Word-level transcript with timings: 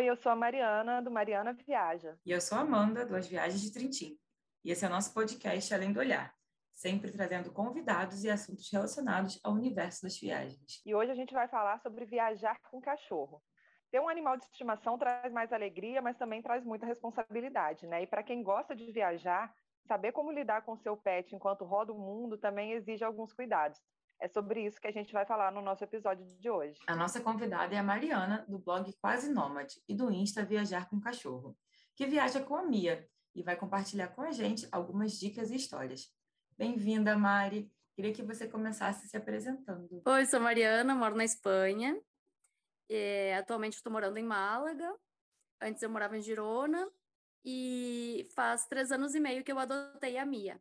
Oi, 0.00 0.06
eu 0.06 0.16
sou 0.16 0.32
a 0.32 0.34
Mariana, 0.34 1.02
do 1.02 1.10
Mariana 1.10 1.52
Viaja. 1.52 2.16
E 2.24 2.32
eu 2.32 2.40
sou 2.40 2.56
a 2.56 2.62
Amanda, 2.62 3.04
do 3.04 3.14
As 3.14 3.26
Viagens 3.26 3.60
de 3.60 3.70
Trintim. 3.70 4.18
E 4.64 4.70
esse 4.70 4.82
é 4.82 4.88
o 4.88 4.90
nosso 4.90 5.12
podcast 5.12 5.74
Além 5.74 5.92
do 5.92 6.00
Olhar, 6.00 6.34
sempre 6.72 7.12
trazendo 7.12 7.52
convidados 7.52 8.24
e 8.24 8.30
assuntos 8.30 8.72
relacionados 8.72 9.38
ao 9.44 9.52
universo 9.52 10.00
das 10.04 10.18
viagens. 10.18 10.80
E 10.86 10.94
hoje 10.94 11.10
a 11.10 11.14
gente 11.14 11.34
vai 11.34 11.46
falar 11.48 11.78
sobre 11.80 12.06
viajar 12.06 12.58
com 12.70 12.80
cachorro. 12.80 13.42
Ter 13.90 14.00
um 14.00 14.08
animal 14.08 14.38
de 14.38 14.44
estimação 14.44 14.96
traz 14.96 15.30
mais 15.34 15.52
alegria, 15.52 16.00
mas 16.00 16.16
também 16.16 16.40
traz 16.40 16.64
muita 16.64 16.86
responsabilidade, 16.86 17.86
né? 17.86 18.02
E 18.02 18.06
para 18.06 18.22
quem 18.22 18.42
gosta 18.42 18.74
de 18.74 18.90
viajar, 18.90 19.54
saber 19.86 20.12
como 20.12 20.32
lidar 20.32 20.62
com 20.62 20.78
seu 20.78 20.96
pet 20.96 21.36
enquanto 21.36 21.66
roda 21.66 21.92
o 21.92 21.98
mundo 21.98 22.38
também 22.38 22.72
exige 22.72 23.04
alguns 23.04 23.34
cuidados. 23.34 23.78
É 24.20 24.28
sobre 24.28 24.66
isso 24.66 24.78
que 24.78 24.86
a 24.86 24.92
gente 24.92 25.14
vai 25.14 25.24
falar 25.24 25.50
no 25.50 25.62
nosso 25.62 25.82
episódio 25.82 26.26
de 26.26 26.50
hoje. 26.50 26.78
A 26.86 26.94
nossa 26.94 27.22
convidada 27.22 27.74
é 27.74 27.78
a 27.78 27.82
Mariana, 27.82 28.44
do 28.46 28.58
blog 28.58 28.92
Quase 29.00 29.32
Nômade 29.32 29.82
e 29.88 29.94
do 29.94 30.12
Insta 30.12 30.44
Viajar 30.44 30.90
com 30.90 31.00
Cachorro, 31.00 31.56
que 31.96 32.06
viaja 32.06 32.38
com 32.42 32.54
a 32.54 32.62
Mia 32.62 33.08
e 33.34 33.42
vai 33.42 33.56
compartilhar 33.56 34.08
com 34.08 34.20
a 34.20 34.30
gente 34.30 34.68
algumas 34.70 35.18
dicas 35.18 35.50
e 35.50 35.56
histórias. 35.56 36.14
Bem-vinda, 36.58 37.16
Mari. 37.16 37.72
Queria 37.96 38.12
que 38.12 38.22
você 38.22 38.46
começasse 38.46 39.08
se 39.08 39.16
apresentando. 39.16 40.02
Oi, 40.04 40.26
sou 40.26 40.38
Mariana, 40.38 40.94
moro 40.94 41.16
na 41.16 41.24
Espanha. 41.24 41.98
É, 42.90 43.36
atualmente 43.36 43.76
estou 43.76 43.90
morando 43.90 44.18
em 44.18 44.22
Málaga. 44.22 44.94
Antes 45.62 45.82
eu 45.82 45.88
morava 45.88 46.18
em 46.18 46.20
Girona. 46.20 46.90
E 47.42 48.28
faz 48.34 48.66
três 48.66 48.92
anos 48.92 49.14
e 49.14 49.20
meio 49.20 49.42
que 49.42 49.50
eu 49.50 49.58
adotei 49.58 50.18
a 50.18 50.26
Mia. 50.26 50.60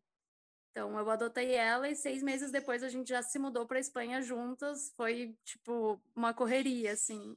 Então, 0.80 0.98
eu 0.98 1.12
adotei 1.12 1.56
ela 1.56 1.90
e 1.90 1.96
seis 1.96 2.24
meses 2.24 2.52
depois 2.52 2.84
a 2.84 2.88
gente 2.88 3.10
já 3.10 3.22
se 3.22 3.38
mudou 3.38 3.68
para 3.68 3.82
Espanha 3.82 4.22
juntas. 4.22 4.94
Foi, 4.96 5.36
tipo, 5.44 6.02
uma 6.16 6.34
correria, 6.34 6.94
assim. 6.94 7.36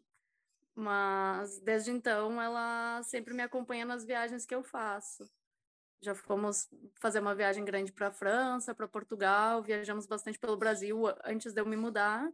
Mas, 0.77 1.59
desde 1.59 1.91
então, 1.91 2.41
ela 2.41 3.03
sempre 3.03 3.35
me 3.35 3.43
acompanha 3.43 3.85
nas 3.85 4.05
viagens 4.05 4.47
que 4.47 4.55
eu 4.55 4.63
faço. 4.63 5.29
Já 6.01 6.15
fomos 6.15 6.69
fazer 7.01 7.19
uma 7.19 7.35
viagem 7.35 7.65
grande 7.65 7.91
para 7.91 8.09
a 8.09 8.13
França, 8.13 8.77
para 8.77 8.87
Portugal, 8.87 9.61
viajamos 9.61 10.07
bastante 10.07 10.39
pelo 10.39 10.57
Brasil 10.57 11.03
antes 11.25 11.53
de 11.53 11.61
eu 11.61 11.67
me 11.67 11.77
mudar. 11.77 12.31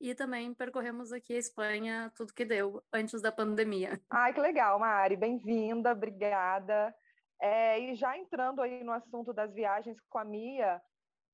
E 0.00 0.16
também 0.16 0.52
percorremos 0.52 1.12
aqui 1.12 1.34
a 1.34 1.38
Espanha, 1.38 2.12
tudo 2.16 2.34
que 2.34 2.44
deu, 2.44 2.82
antes 2.92 3.22
da 3.22 3.30
pandemia. 3.30 4.00
Ai, 4.10 4.34
que 4.34 4.40
legal, 4.40 4.80
Mari. 4.80 5.14
Bem-vinda, 5.14 5.92
obrigada. 5.92 6.92
É, 7.40 7.78
e 7.80 7.94
já 7.94 8.16
entrando 8.18 8.60
aí 8.60 8.84
no 8.84 8.92
assunto 8.92 9.32
das 9.32 9.52
viagens 9.54 9.98
com 10.08 10.18
a 10.18 10.24
Mia, 10.24 10.80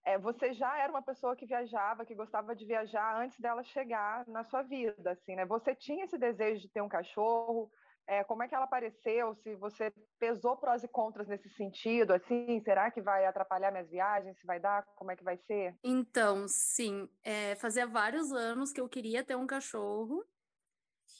é, 0.04 0.16
você 0.16 0.52
já 0.52 0.78
era 0.78 0.92
uma 0.92 1.02
pessoa 1.02 1.34
que 1.34 1.46
viajava, 1.46 2.06
que 2.06 2.14
gostava 2.14 2.54
de 2.54 2.64
viajar 2.64 3.20
antes 3.20 3.40
dela 3.40 3.64
chegar 3.64 4.24
na 4.28 4.44
sua 4.44 4.62
vida, 4.62 5.10
assim, 5.10 5.34
né? 5.34 5.44
Você 5.44 5.74
tinha 5.74 6.04
esse 6.04 6.16
desejo 6.16 6.60
de 6.60 6.68
ter 6.68 6.80
um 6.80 6.88
cachorro? 6.88 7.68
É, 8.06 8.22
como 8.22 8.44
é 8.44 8.48
que 8.48 8.54
ela 8.54 8.66
apareceu? 8.66 9.34
Se 9.42 9.56
você 9.56 9.92
pesou 10.16 10.56
prós 10.56 10.84
e 10.84 10.88
contras 10.88 11.26
nesse 11.26 11.50
sentido, 11.50 12.12
assim, 12.12 12.60
será 12.60 12.88
que 12.88 13.02
vai 13.02 13.26
atrapalhar 13.26 13.72
minhas 13.72 13.90
viagens? 13.90 14.38
Se 14.38 14.46
vai 14.46 14.60
dar? 14.60 14.84
Como 14.94 15.10
é 15.10 15.16
que 15.16 15.24
vai 15.24 15.36
ser? 15.38 15.74
Então, 15.82 16.46
sim, 16.46 17.08
é, 17.24 17.56
fazia 17.56 17.84
vários 17.84 18.30
anos 18.30 18.72
que 18.72 18.80
eu 18.80 18.88
queria 18.88 19.24
ter 19.24 19.34
um 19.34 19.46
cachorro 19.46 20.24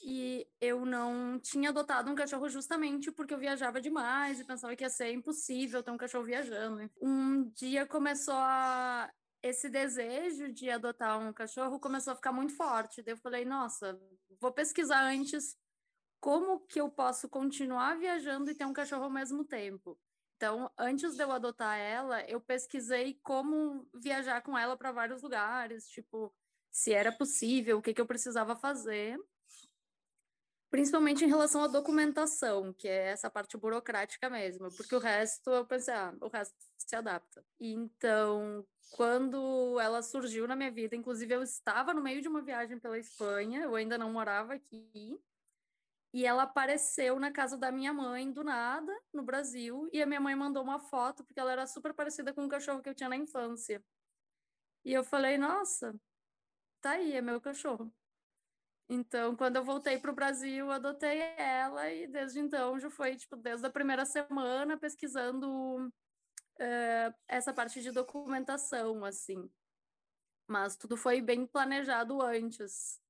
e 0.09 0.47
eu 0.61 0.85
não 0.85 1.37
tinha 1.37 1.69
adotado 1.69 2.09
um 2.09 2.15
cachorro 2.15 2.47
justamente 2.47 3.11
porque 3.11 3.33
eu 3.33 3.37
viajava 3.37 3.81
demais 3.81 4.39
e 4.39 4.45
pensava 4.45 4.73
que 4.73 4.85
ia 4.85 4.89
ser 4.89 5.11
impossível 5.11 5.83
ter 5.83 5.91
um 5.91 5.97
cachorro 5.97 6.23
viajando. 6.23 6.89
Um 7.01 7.43
dia 7.49 7.85
começou 7.85 8.33
a 8.33 9.11
esse 9.43 9.69
desejo 9.69 10.53
de 10.53 10.69
adotar 10.69 11.19
um 11.19 11.33
cachorro 11.33 11.77
começou 11.77 12.13
a 12.13 12.15
ficar 12.15 12.31
muito 12.31 12.55
forte. 12.55 13.01
Daí 13.01 13.15
eu 13.15 13.17
falei, 13.17 13.43
nossa, 13.43 13.99
vou 14.39 14.53
pesquisar 14.53 15.01
antes 15.01 15.57
como 16.21 16.61
que 16.61 16.79
eu 16.79 16.89
posso 16.89 17.27
continuar 17.27 17.97
viajando 17.99 18.49
e 18.49 18.55
ter 18.55 18.65
um 18.65 18.71
cachorro 18.71 19.03
ao 19.03 19.11
mesmo 19.11 19.43
tempo. 19.43 19.99
Então, 20.37 20.71
antes 20.77 21.17
de 21.17 21.21
eu 21.21 21.33
adotar 21.33 21.77
ela, 21.77 22.23
eu 22.29 22.39
pesquisei 22.39 23.19
como 23.23 23.85
viajar 23.93 24.41
com 24.41 24.57
ela 24.57 24.77
para 24.77 24.93
vários 24.93 25.21
lugares, 25.21 25.85
tipo, 25.89 26.33
se 26.71 26.93
era 26.93 27.11
possível, 27.11 27.79
o 27.79 27.81
que, 27.81 27.93
que 27.93 27.99
eu 27.99 28.07
precisava 28.07 28.55
fazer 28.55 29.19
principalmente 30.69 31.23
em 31.23 31.27
relação 31.27 31.63
à 31.63 31.67
documentação, 31.67 32.73
que 32.73 32.87
é 32.87 33.07
essa 33.09 33.29
parte 33.29 33.57
burocrática 33.57 34.29
mesmo, 34.29 34.69
porque 34.75 34.95
o 34.95 34.99
resto 34.99 35.49
eu 35.49 35.65
pensei, 35.65 35.93
ah, 35.93 36.13
o 36.21 36.27
resto 36.27 36.55
se 36.77 36.95
adapta. 36.95 37.43
Então, 37.59 38.65
quando 38.91 39.79
ela 39.79 40.01
surgiu 40.01 40.47
na 40.47 40.55
minha 40.55 40.71
vida, 40.71 40.95
inclusive 40.95 41.33
eu 41.33 41.43
estava 41.43 41.93
no 41.93 42.01
meio 42.01 42.21
de 42.21 42.27
uma 42.27 42.41
viagem 42.41 42.79
pela 42.79 42.97
Espanha, 42.97 43.61
eu 43.63 43.75
ainda 43.75 43.97
não 43.97 44.11
morava 44.11 44.53
aqui, 44.53 45.19
e 46.13 46.25
ela 46.25 46.43
apareceu 46.43 47.19
na 47.19 47.31
casa 47.31 47.57
da 47.57 47.71
minha 47.71 47.93
mãe 47.93 48.31
do 48.31 48.43
nada, 48.43 48.93
no 49.13 49.23
Brasil, 49.23 49.89
e 49.93 50.01
a 50.01 50.05
minha 50.05 50.21
mãe 50.21 50.35
mandou 50.35 50.63
uma 50.63 50.79
foto 50.79 51.23
porque 51.23 51.39
ela 51.39 51.51
era 51.51 51.67
super 51.67 51.93
parecida 51.93 52.33
com 52.33 52.45
o 52.45 52.49
cachorro 52.49 52.81
que 52.81 52.89
eu 52.89 52.95
tinha 52.95 53.09
na 53.09 53.17
infância. 53.17 53.83
E 54.83 54.93
eu 54.93 55.03
falei, 55.03 55.37
nossa, 55.37 55.93
tá 56.81 56.91
aí, 56.91 57.13
é 57.13 57.21
meu 57.21 57.41
cachorro. 57.41 57.93
Então, 58.89 59.35
quando 59.35 59.57
eu 59.57 59.63
voltei 59.63 59.97
para 59.97 60.11
o 60.11 60.15
Brasil, 60.15 60.71
adotei 60.71 61.19
ela 61.37 61.91
e 61.91 62.07
desde 62.07 62.39
então 62.39 62.79
já 62.79 62.89
foi, 62.89 63.17
tipo, 63.17 63.35
desde 63.35 63.65
a 63.65 63.69
primeira 63.69 64.05
semana 64.05 64.77
pesquisando 64.77 65.87
uh, 65.87 67.13
essa 67.27 67.53
parte 67.53 67.81
de 67.81 67.91
documentação, 67.91 69.03
assim. 69.03 69.49
Mas 70.47 70.77
tudo 70.77 70.95
foi 70.95 71.21
bem 71.21 71.45
planejado 71.45 72.21
antes 72.21 73.01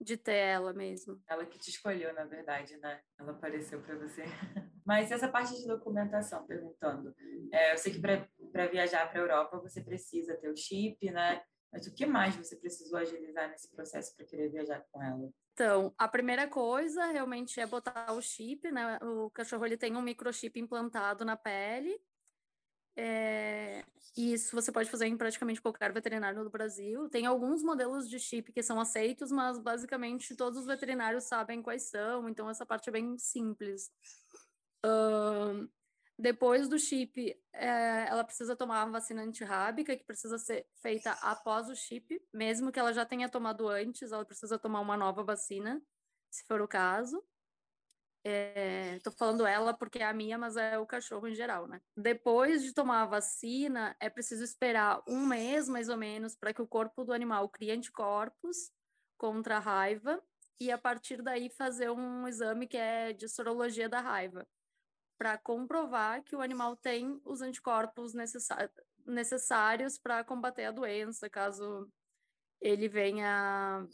de 0.00 0.16
ter 0.16 0.34
ela 0.34 0.72
mesmo. 0.72 1.22
Ela 1.28 1.46
que 1.46 1.58
te 1.58 1.70
escolheu, 1.70 2.12
na 2.14 2.24
verdade, 2.24 2.76
né? 2.78 3.00
Ela 3.18 3.32
apareceu 3.32 3.80
para 3.82 3.96
você. 3.96 4.24
Mas 4.84 5.12
essa 5.12 5.28
parte 5.28 5.54
de 5.54 5.66
documentação, 5.68 6.46
perguntando, 6.46 7.14
é, 7.52 7.72
eu 7.72 7.78
sei 7.78 7.92
que 7.92 8.00
para 8.00 8.66
viajar 8.66 9.08
para 9.08 9.20
a 9.20 9.22
Europa 9.22 9.58
você 9.58 9.80
precisa 9.82 10.36
ter 10.36 10.50
o 10.50 10.56
chip, 10.56 11.08
né? 11.10 11.44
Mas 11.72 11.86
o 11.86 11.92
que 11.92 12.04
mais 12.04 12.34
você 12.34 12.56
precisou 12.56 12.98
agilizar 12.98 13.48
nesse 13.48 13.68
processo 13.68 14.14
para 14.16 14.26
querer 14.26 14.48
viajar 14.48 14.84
com 14.90 15.02
ela? 15.02 15.30
Então, 15.52 15.94
a 15.96 16.08
primeira 16.08 16.48
coisa 16.48 17.06
realmente 17.06 17.60
é 17.60 17.66
botar 17.66 18.12
o 18.12 18.20
chip, 18.20 18.70
né? 18.70 18.98
O 19.02 19.30
cachorro 19.30 19.64
ele 19.66 19.76
tem 19.76 19.96
um 19.96 20.02
microchip 20.02 20.58
implantado 20.58 21.24
na 21.24 21.36
pele. 21.36 22.00
É, 22.96 23.84
isso 24.16 24.54
você 24.54 24.72
pode 24.72 24.90
fazer 24.90 25.06
em 25.06 25.16
praticamente 25.16 25.62
qualquer 25.62 25.92
veterinário 25.92 26.42
do 26.42 26.50
Brasil. 26.50 27.08
Tem 27.08 27.24
alguns 27.24 27.62
modelos 27.62 28.08
de 28.08 28.18
chip 28.18 28.52
que 28.52 28.62
são 28.62 28.80
aceitos, 28.80 29.30
mas 29.30 29.58
basicamente 29.58 30.34
todos 30.34 30.58
os 30.58 30.66
veterinários 30.66 31.24
sabem 31.24 31.62
quais 31.62 31.84
são, 31.84 32.28
então 32.28 32.50
essa 32.50 32.66
parte 32.66 32.88
é 32.88 32.92
bem 32.92 33.16
simples. 33.16 33.90
Uh, 34.84 35.68
depois 36.20 36.68
do 36.68 36.78
chip, 36.78 37.34
é, 37.52 38.06
ela 38.08 38.22
precisa 38.22 38.54
tomar 38.54 38.82
a 38.82 38.86
vacina 38.86 39.22
antirrábica, 39.22 39.96
que 39.96 40.04
precisa 40.04 40.38
ser 40.38 40.66
feita 40.82 41.12
após 41.22 41.68
o 41.68 41.74
chip, 41.74 42.22
mesmo 42.32 42.70
que 42.70 42.78
ela 42.78 42.92
já 42.92 43.06
tenha 43.06 43.28
tomado 43.28 43.68
antes, 43.68 44.12
ela 44.12 44.24
precisa 44.24 44.58
tomar 44.58 44.80
uma 44.80 44.96
nova 44.96 45.24
vacina, 45.24 45.82
se 46.30 46.44
for 46.44 46.60
o 46.60 46.68
caso. 46.68 47.24
Estou 48.22 49.12
é, 49.14 49.16
falando 49.16 49.46
ela 49.46 49.72
porque 49.72 50.00
é 50.00 50.04
a 50.04 50.12
minha, 50.12 50.36
mas 50.36 50.56
é 50.58 50.78
o 50.78 50.86
cachorro 50.86 51.26
em 51.26 51.34
geral, 51.34 51.66
né? 51.66 51.80
Depois 51.96 52.62
de 52.62 52.74
tomar 52.74 53.02
a 53.02 53.06
vacina, 53.06 53.96
é 53.98 54.10
preciso 54.10 54.44
esperar 54.44 55.02
um 55.08 55.24
mês, 55.26 55.68
mais 55.70 55.88
ou 55.88 55.96
menos, 55.96 56.36
para 56.36 56.52
que 56.52 56.60
o 56.60 56.68
corpo 56.68 57.02
do 57.02 57.14
animal 57.14 57.48
crie 57.48 57.70
anticorpos 57.70 58.70
contra 59.16 59.56
a 59.56 59.60
raiva 59.60 60.22
e 60.60 60.70
a 60.70 60.76
partir 60.76 61.22
daí 61.22 61.48
fazer 61.48 61.90
um 61.90 62.28
exame 62.28 62.66
que 62.66 62.76
é 62.76 63.14
de 63.14 63.26
sorologia 63.26 63.88
da 63.88 64.00
raiva 64.00 64.46
para 65.20 65.36
comprovar 65.36 66.24
que 66.24 66.34
o 66.34 66.40
animal 66.40 66.74
tem 66.74 67.20
os 67.26 67.42
anticorpos 67.42 68.14
necessários 69.06 69.98
para 69.98 70.24
combater 70.24 70.64
a 70.64 70.70
doença, 70.70 71.28
caso 71.28 71.86
ele 72.58 72.88
venha, 72.88 73.86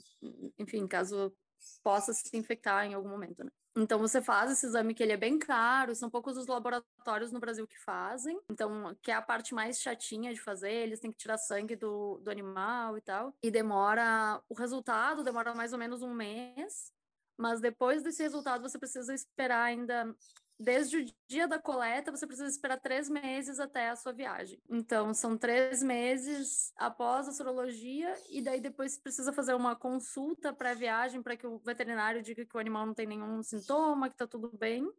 enfim, 0.56 0.86
caso 0.86 1.36
possa 1.82 2.14
se 2.14 2.36
infectar 2.36 2.86
em 2.86 2.94
algum 2.94 3.08
momento, 3.08 3.42
né? 3.42 3.50
Então 3.76 3.98
você 3.98 4.22
faz 4.22 4.52
esse 4.52 4.66
exame 4.66 4.94
que 4.94 5.02
ele 5.02 5.14
é 5.14 5.16
bem 5.16 5.36
caro, 5.36 5.96
são 5.96 6.08
poucos 6.08 6.36
os 6.36 6.46
laboratórios 6.46 7.32
no 7.32 7.40
Brasil 7.40 7.66
que 7.66 7.78
fazem, 7.80 8.40
então 8.48 8.96
que 9.02 9.10
é 9.10 9.14
a 9.14 9.20
parte 9.20 9.52
mais 9.52 9.80
chatinha 9.80 10.32
de 10.32 10.40
fazer, 10.40 10.70
eles 10.70 11.00
têm 11.00 11.10
que 11.10 11.18
tirar 11.18 11.38
sangue 11.38 11.74
do, 11.74 12.18
do 12.18 12.30
animal 12.30 12.96
e 12.96 13.00
tal, 13.00 13.34
e 13.42 13.50
demora, 13.50 14.40
o 14.48 14.54
resultado 14.54 15.24
demora 15.24 15.52
mais 15.56 15.72
ou 15.72 15.78
menos 15.78 16.02
um 16.02 16.14
mês, 16.14 16.92
mas 17.36 17.60
depois 17.60 18.04
desse 18.04 18.22
resultado 18.22 18.62
você 18.62 18.78
precisa 18.78 19.12
esperar 19.12 19.64
ainda 19.64 20.14
desde 20.58 20.98
o 20.98 21.06
dia 21.28 21.46
da 21.46 21.58
coleta, 21.58 22.10
você 22.10 22.26
precisa 22.26 22.48
esperar 22.48 22.80
três 22.80 23.08
meses 23.08 23.60
até 23.60 23.90
a 23.90 23.96
sua 23.96 24.12
viagem. 24.12 24.60
Então, 24.68 25.12
são 25.12 25.36
três 25.36 25.82
meses 25.82 26.72
após 26.76 27.28
a 27.28 27.32
sorologia, 27.32 28.14
e 28.30 28.42
daí 28.42 28.60
depois 28.60 28.98
precisa 28.98 29.32
fazer 29.32 29.54
uma 29.54 29.76
consulta 29.76 30.52
pré-viagem 30.52 31.22
para 31.22 31.36
que 31.36 31.46
o 31.46 31.58
veterinário 31.58 32.22
diga 32.22 32.44
que 32.44 32.56
o 32.56 32.60
animal 32.60 32.86
não 32.86 32.94
tem 32.94 33.06
nenhum 33.06 33.42
sintoma, 33.42 34.08
que 34.08 34.14
está 34.14 34.26
tudo 34.26 34.50
bem. 34.56 34.90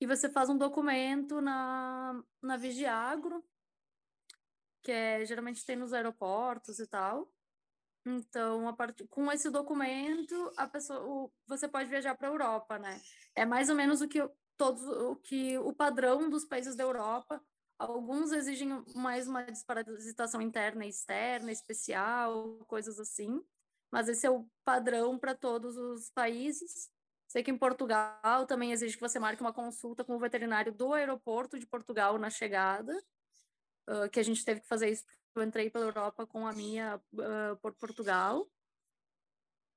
E 0.00 0.06
você 0.06 0.28
faz 0.28 0.48
um 0.48 0.56
documento 0.56 1.40
na, 1.40 2.22
na 2.42 2.56
Vigiagro, 2.56 3.44
que 4.82 4.92
é, 4.92 5.24
geralmente 5.24 5.64
tem 5.64 5.76
nos 5.76 5.92
aeroportos 5.92 6.78
e 6.78 6.86
tal. 6.86 7.30
Então, 8.06 8.66
a 8.66 8.72
part... 8.72 9.06
com 9.08 9.30
esse 9.30 9.50
documento, 9.50 10.52
a 10.56 10.66
pessoa, 10.66 11.30
você 11.46 11.68
pode 11.68 11.90
viajar 11.90 12.14
para 12.14 12.28
a 12.28 12.30
Europa, 12.30 12.78
né? 12.78 12.98
É 13.34 13.44
mais 13.44 13.68
ou 13.68 13.76
menos 13.76 14.00
o 14.00 14.08
que 14.08 14.26
todos 14.60 14.82
o 14.82 15.16
que 15.16 15.56
o 15.56 15.72
padrão 15.72 16.28
dos 16.28 16.44
países 16.44 16.76
da 16.76 16.84
Europa. 16.84 17.42
Alguns 17.78 18.30
exigem 18.30 18.84
mais 18.94 19.26
uma 19.26 19.42
desparasitação 19.42 20.42
interna 20.42 20.84
e 20.84 20.90
externa, 20.90 21.50
especial, 21.50 22.58
coisas 22.66 23.00
assim. 23.00 23.42
Mas 23.90 24.06
esse 24.06 24.26
é 24.26 24.30
o 24.30 24.46
padrão 24.62 25.18
para 25.18 25.34
todos 25.34 25.78
os 25.78 26.10
países. 26.10 26.90
Sei 27.26 27.42
que 27.42 27.50
em 27.50 27.56
Portugal 27.56 28.44
também 28.46 28.70
exige 28.70 28.96
que 28.96 29.00
você 29.00 29.18
marque 29.18 29.40
uma 29.40 29.52
consulta 29.52 30.04
com 30.04 30.14
o 30.14 30.18
veterinário 30.18 30.74
do 30.74 30.92
aeroporto 30.92 31.58
de 31.58 31.66
Portugal 31.66 32.18
na 32.18 32.28
chegada, 32.28 32.92
uh, 33.88 34.10
que 34.10 34.20
a 34.20 34.22
gente 34.22 34.44
teve 34.44 34.60
que 34.60 34.68
fazer 34.68 34.90
isso 34.90 35.06
eu 35.34 35.42
entrei 35.42 35.70
pela 35.70 35.86
Europa 35.86 36.26
com 36.26 36.46
a 36.46 36.52
minha 36.52 37.00
uh, 37.14 37.56
por 37.62 37.72
Portugal. 37.76 38.46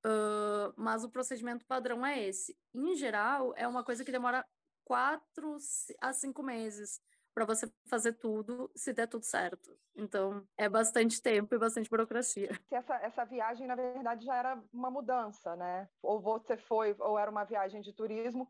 Uh, 0.05 0.73
mas 0.75 1.05
o 1.05 1.09
procedimento 1.09 1.65
padrão 1.65 2.05
é 2.05 2.27
esse. 2.27 2.57
Em 2.73 2.95
geral, 2.95 3.53
é 3.55 3.65
uma 3.65 3.83
coisa 3.83 4.03
que 4.03 4.11
demora 4.11 4.45
quatro 4.85 5.57
a 6.01 6.13
cinco 6.13 6.43
meses 6.43 7.01
para 7.33 7.45
você 7.45 7.71
fazer 7.89 8.13
tudo, 8.13 8.71
se 8.75 8.93
der 8.93 9.07
tudo 9.07 9.23
certo. 9.23 9.75
Então, 9.95 10.45
é 10.55 10.69
bastante 10.69 11.21
tempo 11.21 11.55
e 11.55 11.57
bastante 11.57 11.89
burocracia. 11.89 12.49
Essa, 12.71 12.95
essa 12.97 13.25
viagem, 13.25 13.67
na 13.67 13.75
verdade, 13.75 14.25
já 14.25 14.35
era 14.35 14.63
uma 14.71 14.91
mudança, 14.91 15.55
né? 15.55 15.89
Ou 16.01 16.21
você 16.21 16.57
foi, 16.57 16.95
ou 16.99 17.17
era 17.17 17.29
uma 17.29 17.43
viagem 17.43 17.81
de 17.81 17.93
turismo. 17.93 18.49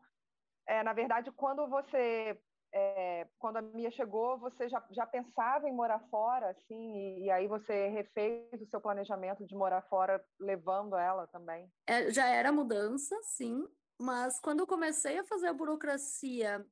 É, 0.66 0.82
na 0.82 0.92
verdade, 0.92 1.30
quando 1.32 1.66
você 1.68 2.38
é, 2.74 3.28
quando 3.38 3.58
a 3.58 3.62
Mia 3.62 3.90
chegou, 3.92 4.36
você 4.36 4.68
já, 4.68 4.84
já 4.90 5.06
pensava 5.06 5.68
em 5.68 5.72
morar 5.72 6.00
fora, 6.10 6.50
assim, 6.50 6.96
e, 6.96 7.24
e, 7.26 7.30
aí 7.30 7.46
você 7.46 7.88
refez 7.88 8.60
o 8.60 8.66
seu 8.66 8.80
planejamento 8.80 9.46
de 9.46 9.54
morar 9.54 9.82
fora, 9.82 10.22
levando 10.40 10.96
ela 10.96 11.28
também? 11.28 11.70
É, 11.86 12.10
já 12.10 12.26
era 12.26 12.50
mudança, 12.50 13.16
sim, 13.22 13.64
mas 13.98 14.40
quando 14.40 14.60
eu 14.60 14.66
comecei 14.66 15.18
a 15.18 15.24
fazer 15.24 15.48
a 15.48 15.52
burocracia 15.52 16.64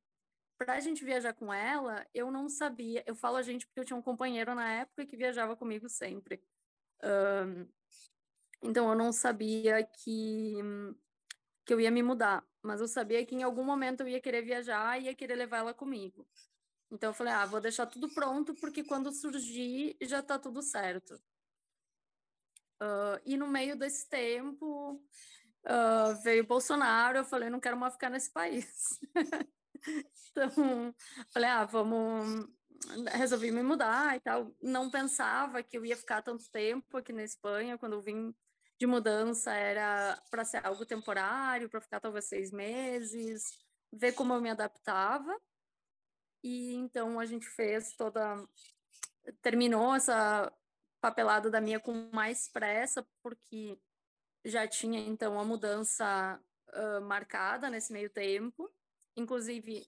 para 0.59 0.75
a 0.75 0.81
gente 0.81 1.05
viajar 1.05 1.33
com 1.33 1.53
ela, 1.53 2.07
eu 2.15 2.31
não 2.31 2.49
sabia. 2.49 3.03
Eu 3.07 3.15
falo 3.15 3.37
a 3.37 3.43
gente 3.43 3.67
porque 3.67 3.81
eu 3.81 3.85
tinha 3.85 3.97
um 3.97 4.03
companheiro 4.03 4.55
na 4.55 4.71
época 4.73 5.07
que 5.07 5.17
viajava 5.17 5.57
comigo 5.57 5.89
sempre. 5.89 6.43
Um, 7.03 7.67
então 8.63 8.89
eu 8.89 8.97
não 8.97 9.13
sabia 9.13 9.83
que 9.85 10.57
que 11.65 11.73
eu 11.73 11.81
ia 11.81 11.91
me 11.91 12.03
mudar, 12.03 12.45
mas 12.61 12.81
eu 12.81 12.89
sabia 12.89 13.25
que 13.25 13.35
em 13.35 13.43
algum 13.43 13.65
momento 13.65 14.01
eu 14.01 14.09
ia 14.09 14.21
querer 14.21 14.43
viajar 14.43 15.01
e 15.01 15.05
ia 15.05 15.15
querer 15.15 15.37
levar 15.37 15.59
ela 15.59 15.73
comigo. 15.73 16.27
Então 16.91 17.11
eu 17.11 17.15
falei, 17.15 17.33
ah, 17.33 17.47
vou 17.47 17.61
deixar 17.61 17.87
tudo 17.87 18.13
pronto 18.13 18.55
porque 18.55 18.85
quando 18.85 19.13
surgir 19.13 19.97
já 20.03 20.23
tá 20.23 20.39
tudo 20.39 20.61
certo. 20.61 21.15
Uh, 22.83 23.19
e 23.25 23.37
no 23.37 23.47
meio 23.47 23.77
desse 23.77 24.09
tempo 24.09 25.01
uh, 25.67 26.14
veio 26.23 26.47
Bolsonaro, 26.47 27.19
eu 27.19 27.25
falei, 27.25 27.50
não 27.50 27.61
quero 27.61 27.76
mais 27.76 27.94
ficar 27.94 28.11
nesse 28.11 28.32
país. 28.32 28.99
então, 30.31 30.94
falei, 31.32 31.49
ah, 31.49 31.64
vamos. 31.64 32.49
Resolvi 33.12 33.53
me 33.53 33.62
mudar 33.62 34.17
e 34.17 34.20
tal. 34.20 34.53
Não 34.61 34.91
pensava 34.91 35.62
que 35.62 35.76
eu 35.76 35.85
ia 35.85 35.97
ficar 35.97 36.23
tanto 36.23 36.50
tempo 36.50 36.97
aqui 36.97 37.12
na 37.12 37.23
Espanha. 37.23 37.79
Quando 37.79 37.93
eu 37.93 38.03
vim 38.03 38.35
de 38.79 38.87
mudança 38.87 39.53
era 39.53 40.20
para 40.29 40.44
ser 40.44 40.67
algo 40.67 40.85
temporário, 40.85 41.70
para 41.70 41.81
ficar 41.81 42.00
talvez 42.00 42.25
seis 42.25 42.50
meses, 42.50 43.44
ver 43.93 44.12
como 44.12 44.35
eu 44.35 44.41
me 44.41 44.50
adaptava. 44.50 45.32
E 46.43 46.75
então 46.75 47.20
a 47.20 47.26
gente 47.26 47.47
fez 47.47 47.94
toda. 47.94 48.44
Terminou 49.41 49.94
essa 49.94 50.53
papelada 51.00 51.49
da 51.49 51.61
minha 51.61 51.79
com 51.79 52.11
mais 52.12 52.49
pressa, 52.49 53.06
porque 53.23 53.79
já 54.44 54.67
tinha 54.67 55.00
então 55.00 55.39
a 55.39 55.44
mudança 55.44 56.41
uh, 56.73 57.00
marcada 57.03 57.71
nesse 57.71 57.93
meio 57.93 58.11
tempo. 58.11 58.71
Inclusive, 59.17 59.87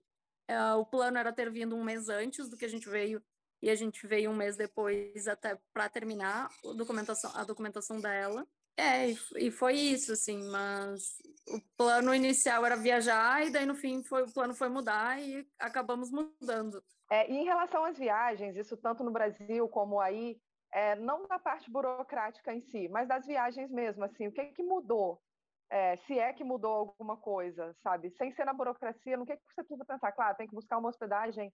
uh, 0.50 0.78
o 0.78 0.86
plano 0.86 1.18
era 1.18 1.32
ter 1.32 1.50
vindo 1.50 1.76
um 1.76 1.84
mês 1.84 2.08
antes 2.08 2.48
do 2.48 2.56
que 2.56 2.64
a 2.64 2.68
gente 2.68 2.88
veio, 2.88 3.22
e 3.62 3.70
a 3.70 3.74
gente 3.74 4.06
veio 4.06 4.30
um 4.30 4.36
mês 4.36 4.56
depois 4.56 5.26
até 5.26 5.58
para 5.72 5.88
terminar 5.88 6.50
a 6.64 6.72
documentação, 6.74 7.30
a 7.34 7.44
documentação 7.44 7.98
dela. 7.98 8.46
É, 8.76 9.10
e 9.36 9.50
foi 9.50 9.74
isso, 9.74 10.12
assim, 10.12 10.42
mas 10.50 11.16
o 11.48 11.60
plano 11.76 12.14
inicial 12.14 12.66
era 12.66 12.76
viajar 12.76 13.46
e 13.46 13.50
daí 13.50 13.64
no 13.64 13.74
fim 13.74 14.02
foi, 14.02 14.24
o 14.24 14.32
plano 14.32 14.54
foi 14.54 14.68
mudar 14.68 15.20
e 15.22 15.46
acabamos 15.58 16.10
mudando. 16.10 16.82
É, 17.10 17.30
e 17.30 17.36
em 17.36 17.44
relação 17.44 17.84
às 17.84 17.96
viagens, 17.96 18.56
isso 18.56 18.76
tanto 18.76 19.04
no 19.04 19.12
Brasil 19.12 19.68
como 19.68 20.00
aí, 20.00 20.36
é, 20.74 20.96
não 20.96 21.24
da 21.28 21.38
parte 21.38 21.70
burocrática 21.70 22.52
em 22.52 22.60
si, 22.60 22.88
mas 22.88 23.06
das 23.06 23.24
viagens 23.24 23.70
mesmo, 23.70 24.04
assim, 24.04 24.26
o 24.26 24.32
que, 24.32 24.44
que 24.46 24.62
mudou? 24.62 25.22
É, 25.70 25.96
se 25.98 26.18
é 26.18 26.32
que 26.32 26.42
mudou 26.42 26.72
alguma 26.72 27.16
coisa, 27.16 27.74
sabe? 27.80 28.10
Sem 28.18 28.32
ser 28.32 28.44
na 28.44 28.52
burocracia, 28.52 29.16
no 29.16 29.24
que, 29.24 29.36
que 29.36 29.42
você 29.54 29.62
precisa 29.62 29.84
pensar? 29.84 30.10
Claro, 30.10 30.36
tem 30.36 30.48
que 30.48 30.54
buscar 30.54 30.78
uma 30.78 30.88
hospedagem 30.88 31.52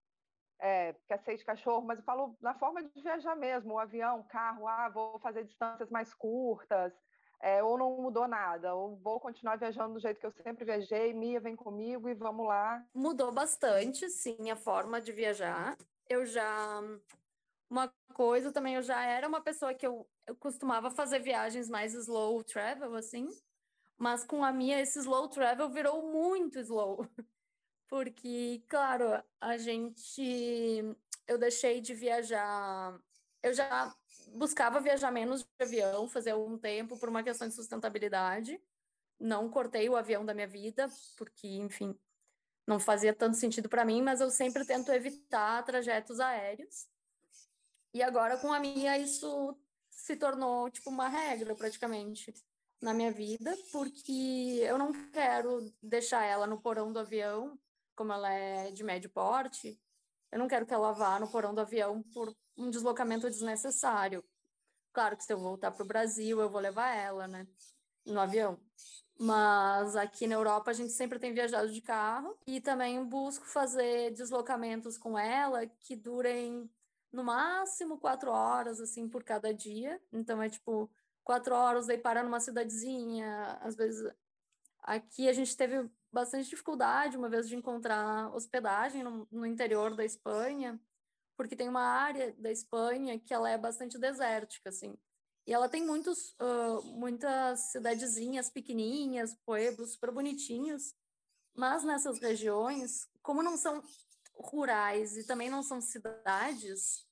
é, 0.59 0.95
que 1.07 1.13
aceite 1.13 1.45
cachorro, 1.45 1.87
mas 1.87 1.99
eu 1.99 2.05
falo 2.05 2.35
na 2.41 2.55
forma 2.55 2.83
de 2.83 3.03
viajar 3.03 3.37
mesmo, 3.37 3.75
o 3.75 3.79
avião, 3.79 4.21
o 4.21 4.25
carro, 4.25 4.67
ah, 4.67 4.89
vou 4.89 5.19
fazer 5.21 5.45
distâncias 5.45 5.91
mais 5.91 6.15
curtas, 6.15 6.93
é, 7.43 7.63
ou 7.63 7.77
não 7.77 7.99
mudou 7.99 8.27
nada, 8.27 8.75
ou 8.75 8.97
vou 8.97 9.21
continuar 9.21 9.57
viajando 9.57 9.95
do 9.95 10.01
jeito 10.01 10.19
que 10.19 10.27
eu 10.27 10.33
sempre 10.33 10.65
viajei, 10.65 11.13
Mia 11.13 11.41
vem 11.41 11.57
comigo 11.57 12.09
e 12.09 12.15
vamos 12.15 12.47
lá. 12.47 12.83
Mudou 12.95 13.31
bastante, 13.31 14.09
sim, 14.09 14.51
a 14.51 14.57
forma 14.57 14.99
de 14.99 15.13
viajar. 15.13 15.77
Eu 16.09 16.25
já. 16.25 16.81
Uma 17.71 17.95
coisa 18.15 18.53
também, 18.53 18.75
eu 18.75 18.83
já 18.83 19.05
era 19.05 19.29
uma 19.29 19.41
pessoa 19.41 19.73
que 19.73 19.87
eu, 19.87 20.07
eu 20.27 20.35
costumava 20.35 20.91
fazer 20.91 21.21
viagens 21.21 21.71
mais 21.71 21.95
slow 21.95 22.43
travel, 22.43 22.97
assim, 22.97 23.29
mas 23.97 24.25
com 24.25 24.45
a 24.45 24.53
minha, 24.53 24.81
esse 24.81 24.99
slow 24.99 25.29
travel 25.29 25.71
virou 25.71 26.11
muito 26.13 26.59
slow. 26.59 27.07
Porque, 27.89 28.65
claro, 28.69 29.23
a 29.41 29.57
gente. 29.59 30.83
Eu 31.27 31.39
deixei 31.39 31.81
de 31.81 31.95
viajar. 31.95 32.99
Eu 33.43 33.53
já 33.53 33.95
buscava 34.35 34.81
viajar 34.81 35.11
menos 35.11 35.43
de 35.43 35.49
avião, 35.61 36.09
fazer 36.09 36.35
um 36.35 36.59
tempo 36.59 36.99
por 36.99 37.09
uma 37.09 37.23
questão 37.23 37.49
de 37.49 37.55
sustentabilidade. 37.55 38.61
Não 39.19 39.51
cortei 39.51 39.89
o 39.89 39.97
avião 39.97 40.25
da 40.25 40.35
minha 40.35 40.47
vida, 40.47 40.89
porque, 41.17 41.49
enfim, 41.49 41.99
não 42.67 42.81
fazia 42.81 43.15
tanto 43.15 43.37
sentido 43.37 43.69
para 43.69 43.85
mim, 43.85 44.03
mas 44.03 44.21
eu 44.21 44.31
sempre 44.31 44.65
tento 44.65 44.93
evitar 44.93 45.63
trajetos 45.65 46.21
aéreos. 46.21 46.89
E 47.93 48.03
agora 48.03 48.37
com 48.39 48.53
a 48.53 48.61
minha 48.61 48.99
isso 48.99 49.57
se 49.91 50.17
tornou 50.17 50.71
tipo 50.71 50.91
uma 50.91 51.09
regra 51.09 51.55
praticamente 51.55 52.33
na 52.81 52.95
minha 52.95 53.13
vida, 53.13 53.57
porque 53.71 54.61
eu 54.63 54.79
não 54.79 54.93
quero 55.11 55.73
deixar 55.83 56.25
ela 56.25 56.47
no 56.47 56.61
porão 56.61 56.93
do 56.93 56.99
avião, 56.99 57.59
como 57.95 58.13
ela 58.13 58.33
é 58.33 58.71
de 58.71 58.83
médio 58.83 59.11
porte, 59.11 59.79
eu 60.33 60.39
não 60.39 60.49
quero 60.49 60.65
que 60.65 60.73
ela 60.73 60.93
vá 60.93 61.19
no 61.19 61.29
porão 61.29 61.55
do 61.55 61.61
avião 61.61 62.03
por 62.15 62.35
um 62.57 62.71
deslocamento 62.71 63.29
desnecessário. 63.29 64.25
Claro 64.93 65.17
que 65.17 65.25
se 65.25 65.33
eu 65.33 65.39
voltar 65.39 65.71
para 65.71 65.83
o 65.83 65.87
Brasil, 65.87 66.41
eu 66.41 66.49
vou 66.49 66.61
levar 66.61 66.95
ela, 66.95 67.27
né? 67.29 67.47
No 68.07 68.21
avião. 68.21 68.59
Mas 69.19 69.97
aqui 69.97 70.27
na 70.27 70.37
Europa 70.37 70.71
a 70.71 70.75
gente 70.75 70.93
sempre 70.93 71.19
tem 71.19 71.35
viajado 71.35 71.71
de 71.71 71.83
carro 71.83 72.39
e 72.47 72.61
também 72.61 73.05
busco 73.05 73.45
fazer 73.45 74.13
deslocamentos 74.13 74.97
com 74.97 75.19
ela 75.19 75.67
que 75.67 75.95
durem 75.95 76.71
no 77.13 77.25
máximo 77.25 77.99
quatro 77.99 78.31
horas, 78.31 78.81
assim, 78.81 79.09
por 79.09 79.25
cada 79.25 79.53
dia. 79.53 80.01
Então 80.13 80.43
é 80.43 80.49
tipo 80.49 80.91
quatro 81.25 81.55
horas, 81.55 81.87
daí 81.87 81.99
parar 81.99 82.25
numa 82.25 82.41
cidadezinha. 82.41 83.59
Às 83.63 83.77
vezes 83.77 84.13
aqui 84.83 85.29
a 85.29 85.33
gente 85.33 85.57
teve 85.57 85.91
bastante 86.13 86.49
dificuldade 86.49 87.17
uma 87.17 87.29
vez 87.29 87.49
de 87.49 87.57
encontrar 87.57 88.35
hospedagem 88.35 89.03
no, 89.03 89.29
no 89.31 89.47
interior 89.47 89.95
da 89.95 90.05
Espanha 90.05 90.81
porque 91.41 91.57
tem 91.57 91.71
uma 91.71 91.81
área 91.81 92.35
da 92.37 92.53
Espanha 92.53 93.19
que 93.19 93.33
ela 93.33 93.49
é 93.49 93.57
bastante 93.57 93.99
desértica, 93.99 94.69
assim. 94.69 94.95
E 95.47 95.55
ela 95.55 95.71
tem 95.71 95.83
muitos, 95.83 96.33
uh, 96.33 96.83
muitas 96.99 97.61
cidadezinhas 97.73 98.51
pequenininhas, 98.51 99.35
pueblos 99.47 99.93
super 99.93 100.11
bonitinhos, 100.11 100.95
mas 101.57 101.83
nessas 101.83 102.21
regiões, 102.21 103.09
como 103.23 103.43
não 103.43 103.57
são 103.57 103.83
rurais 104.41 105.17
e 105.17 105.27
também 105.27 105.51
não 105.51 105.63
são 105.63 105.81
cidades, 105.81 107.07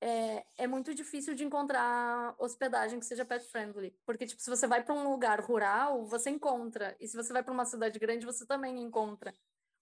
é, 0.00 0.44
é 0.56 0.66
muito 0.66 0.94
difícil 0.94 1.34
de 1.34 1.44
encontrar 1.44 2.34
hospedagem 2.38 2.98
que 2.98 3.06
seja 3.06 3.24
pet 3.24 3.46
friendly. 3.46 3.94
Porque, 4.06 4.26
tipo, 4.26 4.40
se 4.40 4.48
você 4.48 4.66
vai 4.66 4.82
para 4.82 4.94
um 4.94 5.08
lugar 5.10 5.40
rural, 5.40 6.06
você 6.06 6.30
encontra. 6.30 6.96
E 6.98 7.06
se 7.06 7.16
você 7.16 7.32
vai 7.32 7.42
para 7.42 7.52
uma 7.52 7.66
cidade 7.66 7.98
grande, 7.98 8.24
você 8.24 8.46
também 8.46 8.80
encontra. 8.80 9.34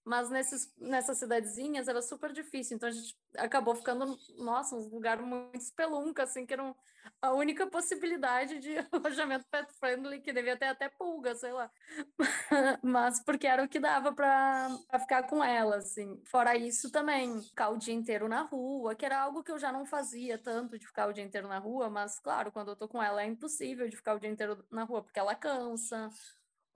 Mas 0.05 0.31
nesses, 0.31 0.73
nessas 0.79 1.19
cidadezinhas 1.19 1.87
era 1.87 2.01
super 2.01 2.33
difícil, 2.33 2.77
então 2.77 2.89
a 2.89 2.93
gente 2.93 3.17
acabou 3.37 3.75
ficando, 3.75 4.17
nossa, 4.39 4.75
um 4.75 4.89
lugar 4.89 5.21
muito 5.21 5.57
espelunca, 5.57 6.23
assim, 6.23 6.47
que 6.47 6.55
era 6.55 6.75
a 7.21 7.33
única 7.33 7.67
possibilidade 7.67 8.59
de 8.59 8.77
alojamento 8.93 9.47
pet 9.51 9.73
friendly, 9.75 10.21
que 10.21 10.33
devia 10.33 10.57
ter 10.57 10.67
até 10.67 10.89
pulga, 10.89 11.35
sei 11.35 11.53
lá. 11.53 11.71
Mas 12.83 13.23
porque 13.23 13.47
era 13.47 13.63
o 13.63 13.69
que 13.69 13.81
dava 13.81 14.13
para 14.13 14.69
ficar 15.01 15.25
com 15.25 15.43
ela, 15.43 15.77
assim. 15.77 16.21
Fora 16.25 16.57
isso 16.57 16.91
também, 16.91 17.41
ficar 17.43 17.71
o 17.71 17.77
dia 17.79 17.95
inteiro 17.95 18.29
na 18.29 18.43
rua, 18.43 18.95
que 18.95 19.05
era 19.05 19.21
algo 19.21 19.43
que 19.43 19.53
eu 19.53 19.59
já 19.59 19.73
não 19.73 19.85
fazia 19.85 20.39
tanto 20.39 20.79
de 20.79 20.87
ficar 20.87 21.07
o 21.09 21.13
dia 21.13 21.25
inteiro 21.25 21.49
na 21.49 21.59
rua, 21.59 21.91
mas 21.91 22.19
claro, 22.19 22.53
quando 22.53 22.69
eu 22.71 22.77
tô 22.77 22.89
com 22.89 23.03
ela 23.03 23.23
é 23.23 23.27
impossível 23.27 23.89
de 23.89 23.97
ficar 23.97 24.15
o 24.15 24.21
dia 24.21 24.31
inteiro 24.31 24.65
na 24.71 24.85
rua, 24.85 25.03
porque 25.03 25.19
ela 25.19 25.35
cansa, 25.35 26.11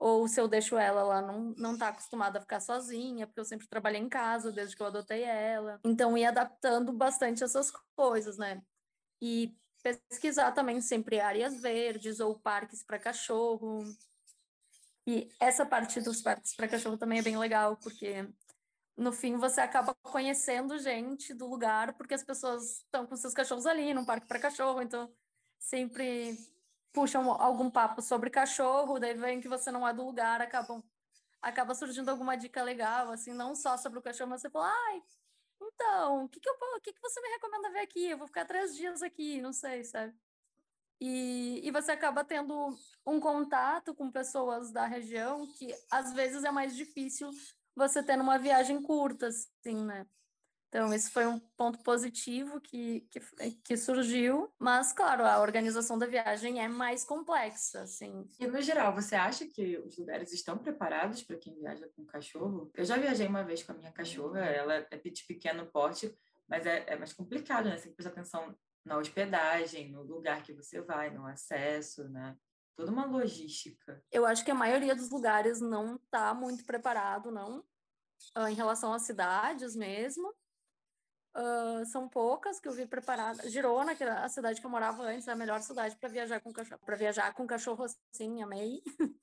ou 0.03 0.27
se 0.27 0.37
eu 0.37 0.49
deixo 0.49 0.77
ela, 0.77 0.99
ela 0.99 1.21
não, 1.21 1.55
não 1.57 1.77
tá 1.77 1.87
acostumada 1.87 2.37
a 2.37 2.41
ficar 2.41 2.59
sozinha, 2.59 3.25
porque 3.25 3.39
eu 3.39 3.45
sempre 3.45 3.69
trabalhei 3.69 4.01
em 4.01 4.09
casa 4.09 4.51
desde 4.51 4.75
que 4.75 4.83
eu 4.83 4.87
adotei 4.87 5.23
ela. 5.23 5.79
Então, 5.81 6.17
ia 6.17 6.27
adaptando 6.27 6.91
bastante 6.91 7.41
essas 7.41 7.71
coisas, 7.95 8.37
né? 8.37 8.61
E 9.21 9.55
pesquisar 9.81 10.51
também 10.51 10.81
sempre 10.81 11.21
áreas 11.21 11.61
verdes 11.61 12.19
ou 12.19 12.37
parques 12.37 12.83
para 12.83 12.99
cachorro. 12.99 13.81
E 15.07 15.31
essa 15.39 15.65
parte 15.65 16.01
dos 16.01 16.21
parques 16.21 16.53
para 16.53 16.67
cachorro 16.67 16.97
também 16.97 17.19
é 17.19 17.23
bem 17.23 17.37
legal, 17.37 17.77
porque 17.77 18.27
no 18.97 19.13
fim 19.13 19.37
você 19.37 19.61
acaba 19.61 19.95
conhecendo 20.01 20.77
gente 20.79 21.33
do 21.33 21.47
lugar, 21.47 21.93
porque 21.93 22.13
as 22.13 22.25
pessoas 22.25 22.79
estão 22.79 23.07
com 23.07 23.15
seus 23.15 23.33
cachorros 23.33 23.65
ali 23.65 23.93
num 23.93 24.03
parque 24.03 24.27
para 24.27 24.37
cachorro, 24.37 24.81
então 24.81 25.09
sempre 25.57 26.37
puxam 26.93 27.31
algum 27.31 27.69
papo 27.69 28.01
sobre 28.01 28.29
cachorro, 28.29 28.99
daí 28.99 29.15
vem 29.15 29.41
que 29.41 29.49
você 29.49 29.71
não 29.71 29.87
é 29.87 29.93
do 29.93 30.05
lugar, 30.05 30.41
acabam 30.41 30.81
acaba 31.41 31.75
surgindo 31.75 32.09
alguma 32.09 32.37
dica 32.37 32.63
legal, 32.63 33.11
assim, 33.11 33.33
não 33.33 33.53
só 33.53 33.75
sobre 33.75 33.99
o 33.99 34.01
cachorro, 34.01 34.29
mas 34.29 34.39
você 34.41 34.49
fala, 34.49 34.71
ai, 34.71 35.03
então, 35.61 36.23
o 36.23 36.29
que 36.29 36.39
que, 36.39 36.49
eu, 36.49 36.55
que 36.81 36.93
que 36.93 37.01
você 37.01 37.19
me 37.21 37.27
recomenda 37.29 37.69
ver 37.71 37.79
aqui? 37.79 38.05
Eu 38.09 38.17
vou 38.17 38.27
ficar 38.27 38.45
três 38.45 38.73
dias 38.75 39.01
aqui, 39.01 39.41
não 39.41 39.51
sei, 39.51 39.83
sabe? 39.83 40.15
E, 41.01 41.59
e 41.67 41.71
você 41.71 41.91
acaba 41.91 42.23
tendo 42.23 42.77
um 43.05 43.19
contato 43.19 43.93
com 43.93 44.09
pessoas 44.09 44.71
da 44.71 44.85
região 44.85 45.45
que 45.57 45.75
às 45.91 46.13
vezes 46.13 46.45
é 46.45 46.51
mais 46.51 46.75
difícil 46.77 47.29
você 47.75 48.01
ter 48.01 48.15
numa 48.15 48.37
viagem 48.37 48.81
curta, 48.81 49.27
assim, 49.27 49.83
né? 49.83 50.07
Então, 50.73 50.91
esse 50.91 51.11
foi 51.11 51.27
um 51.27 51.37
ponto 51.55 51.77
positivo 51.83 52.59
que, 52.59 53.01
que, 53.11 53.19
que, 53.63 53.77
surgiu, 53.77 54.51
mas, 54.57 54.91
claro, 54.91 55.23
a 55.23 55.39
organização 55.39 55.99
da 55.99 56.07
viagem 56.07 56.63
é 56.63 56.67
mais 56.67 57.03
complexa, 57.03 57.81
assim. 57.81 58.27
E, 58.39 58.47
no 58.47 58.59
geral, 58.59 58.91
você 58.91 59.13
acha 59.13 59.45
que 59.45 59.77
os 59.77 59.95
lugares 59.99 60.33
estão 60.33 60.57
preparados 60.57 61.21
para 61.21 61.37
quem 61.37 61.53
viaja 61.53 61.87
com 61.95 62.03
cachorro? 62.03 62.71
Eu 62.73 62.83
já 62.83 62.97
viajei 62.97 63.27
uma 63.27 63.43
vez 63.43 63.61
com 63.61 63.71
a 63.71 63.75
minha 63.75 63.91
cachorra, 63.91 64.39
ela 64.39 64.73
é 64.89 64.97
de 64.97 65.23
pequeno 65.27 65.67
porte, 65.67 66.11
mas 66.49 66.65
é, 66.65 66.83
é 66.87 66.95
mais 66.95 67.13
complicado, 67.13 67.65
né? 67.65 67.77
Você 67.77 67.83
tem 67.83 67.91
que 67.91 67.97
prestar 67.97 68.19
atenção 68.19 68.57
na 68.83 68.97
hospedagem, 68.97 69.91
no 69.91 70.01
lugar 70.01 70.41
que 70.41 70.53
você 70.53 70.81
vai, 70.81 71.11
no 71.11 71.27
acesso, 71.27 72.09
né? 72.09 72.35
Toda 72.75 72.91
uma 72.91 73.05
logística. 73.05 74.03
Eu 74.11 74.25
acho 74.25 74.43
que 74.43 74.49
a 74.49 74.55
maioria 74.55 74.95
dos 74.95 75.11
lugares 75.11 75.61
não 75.61 75.97
está 75.97 76.33
muito 76.33 76.65
preparado, 76.65 77.29
não, 77.29 77.63
ah, 78.33 78.49
em 78.49 78.55
relação 78.55 78.91
às 78.91 79.03
cidades 79.03 79.75
mesmo. 79.75 80.33
Uh, 81.35 81.83
são 81.87 82.07
poucas 82.07 82.59
que 82.59 82.67
eu 82.67 82.73
vi 82.73 82.85
preparada. 82.85 83.49
Girona, 83.49 83.95
que 83.95 84.03
era 84.03 84.23
a 84.23 84.29
cidade 84.29 84.59
que 84.61 84.65
eu 84.65 84.69
morava 84.69 85.03
antes, 85.03 85.27
é 85.27 85.31
a 85.31 85.35
melhor 85.35 85.61
cidade 85.61 85.95
para 85.95 86.07
viajar 86.09 86.39
com 86.39 86.53
cachorro. 86.53 86.81
Para 86.85 86.95
viajar 86.95 87.33
com 87.33 87.47
cachorro, 87.47 87.85
sim, 88.11 88.43
amei. 88.43 88.81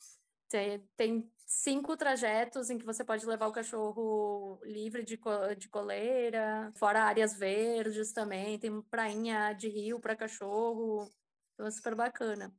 tem, 0.49 0.89
tem 0.97 1.33
cinco 1.47 1.97
trajetos 1.97 2.69
em 2.69 2.79
que 2.79 2.85
você 2.85 3.05
pode 3.05 3.25
levar 3.25 3.47
o 3.47 3.53
cachorro 3.53 4.61
livre 4.65 5.05
de, 5.05 5.17
co 5.17 5.55
de 5.57 5.69
coleira, 5.69 6.73
fora 6.75 7.05
áreas 7.05 7.35
verdes 7.35 8.13
também. 8.13 8.59
Tem 8.59 8.83
prainha 8.83 9.53
de 9.53 9.69
rio 9.69 10.01
para 10.01 10.17
cachorro. 10.17 11.09
Então 11.55 11.67
é 11.67 11.71
super 11.71 11.95
bacana. 11.95 12.53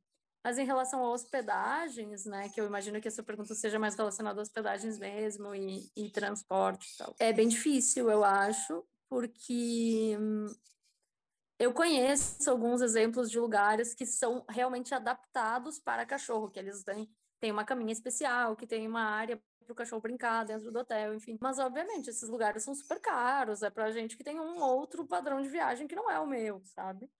Mas 0.44 0.58
em 0.58 0.64
relação 0.64 1.04
a 1.04 1.10
hospedagens, 1.10 2.24
né, 2.24 2.48
que 2.48 2.60
eu 2.60 2.66
imagino 2.66 3.00
que 3.00 3.06
essa 3.06 3.22
pergunta 3.22 3.54
seja 3.54 3.78
mais 3.78 3.94
relacionada 3.94 4.40
a 4.40 4.42
hospedagens 4.42 4.98
mesmo 4.98 5.54
e, 5.54 5.88
e 5.94 6.10
transporte 6.10 6.86
e 6.94 6.98
tal. 6.98 7.14
É 7.20 7.32
bem 7.32 7.46
difícil, 7.46 8.10
eu 8.10 8.24
acho, 8.24 8.84
porque 9.12 10.16
hum, 10.18 10.46
eu 11.58 11.74
conheço 11.74 12.50
alguns 12.50 12.80
exemplos 12.80 13.30
de 13.30 13.38
lugares 13.38 13.92
que 13.92 14.06
são 14.06 14.42
realmente 14.48 14.94
adaptados 14.94 15.78
para 15.78 16.06
cachorro, 16.06 16.50
que 16.50 16.58
eles 16.58 16.82
têm, 16.82 17.14
têm 17.38 17.52
uma 17.52 17.62
caminha 17.62 17.92
especial, 17.92 18.56
que 18.56 18.66
tem 18.66 18.88
uma 18.88 19.02
área 19.02 19.36
para 19.66 19.72
o 19.72 19.74
cachorro 19.74 20.00
brincar 20.00 20.46
dentro 20.46 20.72
do 20.72 20.78
hotel, 20.78 21.14
enfim. 21.14 21.36
Mas, 21.42 21.58
obviamente, 21.58 22.08
esses 22.08 22.26
lugares 22.26 22.62
são 22.62 22.74
super 22.74 22.98
caros, 23.00 23.62
é 23.62 23.68
para 23.68 23.90
gente 23.90 24.16
que 24.16 24.24
tem 24.24 24.40
um 24.40 24.62
outro 24.62 25.06
padrão 25.06 25.42
de 25.42 25.48
viagem 25.50 25.86
que 25.86 25.94
não 25.94 26.10
é 26.10 26.18
o 26.18 26.26
meu, 26.26 26.62
sabe? 26.64 27.10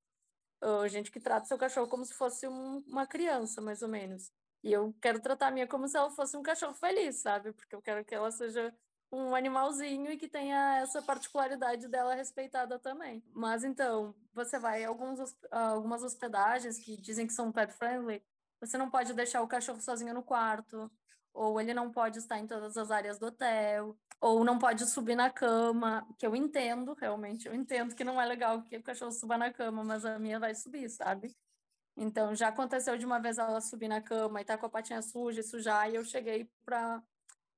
Gente 0.88 1.10
que 1.10 1.20
trata 1.20 1.44
seu 1.44 1.58
cachorro 1.58 1.88
como 1.88 2.06
se 2.06 2.14
fosse 2.14 2.48
um, 2.48 2.82
uma 2.86 3.06
criança, 3.06 3.60
mais 3.60 3.82
ou 3.82 3.88
menos. 3.88 4.32
E 4.64 4.72
eu 4.72 4.94
quero 4.98 5.20
tratar 5.20 5.48
a 5.48 5.50
minha 5.50 5.68
como 5.68 5.86
se 5.86 5.98
ela 5.98 6.08
fosse 6.08 6.38
um 6.38 6.42
cachorro 6.42 6.72
feliz, 6.72 7.16
sabe? 7.16 7.52
Porque 7.52 7.74
eu 7.74 7.82
quero 7.82 8.02
que 8.02 8.14
ela 8.14 8.30
seja 8.30 8.74
um 9.12 9.34
animalzinho 9.36 10.10
e 10.10 10.16
que 10.16 10.26
tenha 10.26 10.78
essa 10.78 11.02
particularidade 11.02 11.86
dela 11.86 12.14
respeitada 12.14 12.78
também. 12.78 13.22
Mas 13.34 13.62
então, 13.62 14.14
você 14.32 14.58
vai 14.58 14.82
alguns, 14.84 15.20
algumas 15.50 16.02
hospedagens 16.02 16.78
que 16.78 16.96
dizem 16.96 17.26
que 17.26 17.32
são 17.34 17.52
pet 17.52 17.72
friendly, 17.74 18.24
você 18.58 18.78
não 18.78 18.90
pode 18.90 19.12
deixar 19.12 19.42
o 19.42 19.48
cachorro 19.48 19.82
sozinho 19.82 20.14
no 20.14 20.22
quarto, 20.22 20.90
ou 21.34 21.60
ele 21.60 21.74
não 21.74 21.90
pode 21.90 22.18
estar 22.18 22.38
em 22.38 22.46
todas 22.46 22.76
as 22.76 22.90
áreas 22.90 23.18
do 23.18 23.26
hotel, 23.26 23.96
ou 24.20 24.44
não 24.44 24.58
pode 24.58 24.86
subir 24.86 25.16
na 25.16 25.28
cama, 25.28 26.06
que 26.18 26.26
eu 26.26 26.34
entendo, 26.34 26.94
realmente, 26.94 27.46
eu 27.46 27.54
entendo 27.54 27.94
que 27.94 28.04
não 28.04 28.20
é 28.20 28.24
legal 28.24 28.62
que 28.62 28.76
o 28.76 28.82
cachorro 28.82 29.12
suba 29.12 29.36
na 29.36 29.52
cama, 29.52 29.84
mas 29.84 30.04
a 30.04 30.18
minha 30.18 30.38
vai 30.38 30.54
subir, 30.54 30.88
sabe? 30.88 31.34
Então, 31.96 32.34
já 32.34 32.48
aconteceu 32.48 32.96
de 32.96 33.04
uma 33.04 33.18
vez 33.18 33.36
ela 33.36 33.60
subir 33.60 33.88
na 33.88 34.00
cama 34.00 34.40
e 34.40 34.44
tá 34.44 34.56
com 34.56 34.64
a 34.64 34.70
patinha 34.70 35.02
suja 35.02 35.40
e 35.40 35.42
sujar, 35.42 35.90
e 35.90 35.96
eu 35.96 36.04
cheguei 36.04 36.48
para 36.64 37.02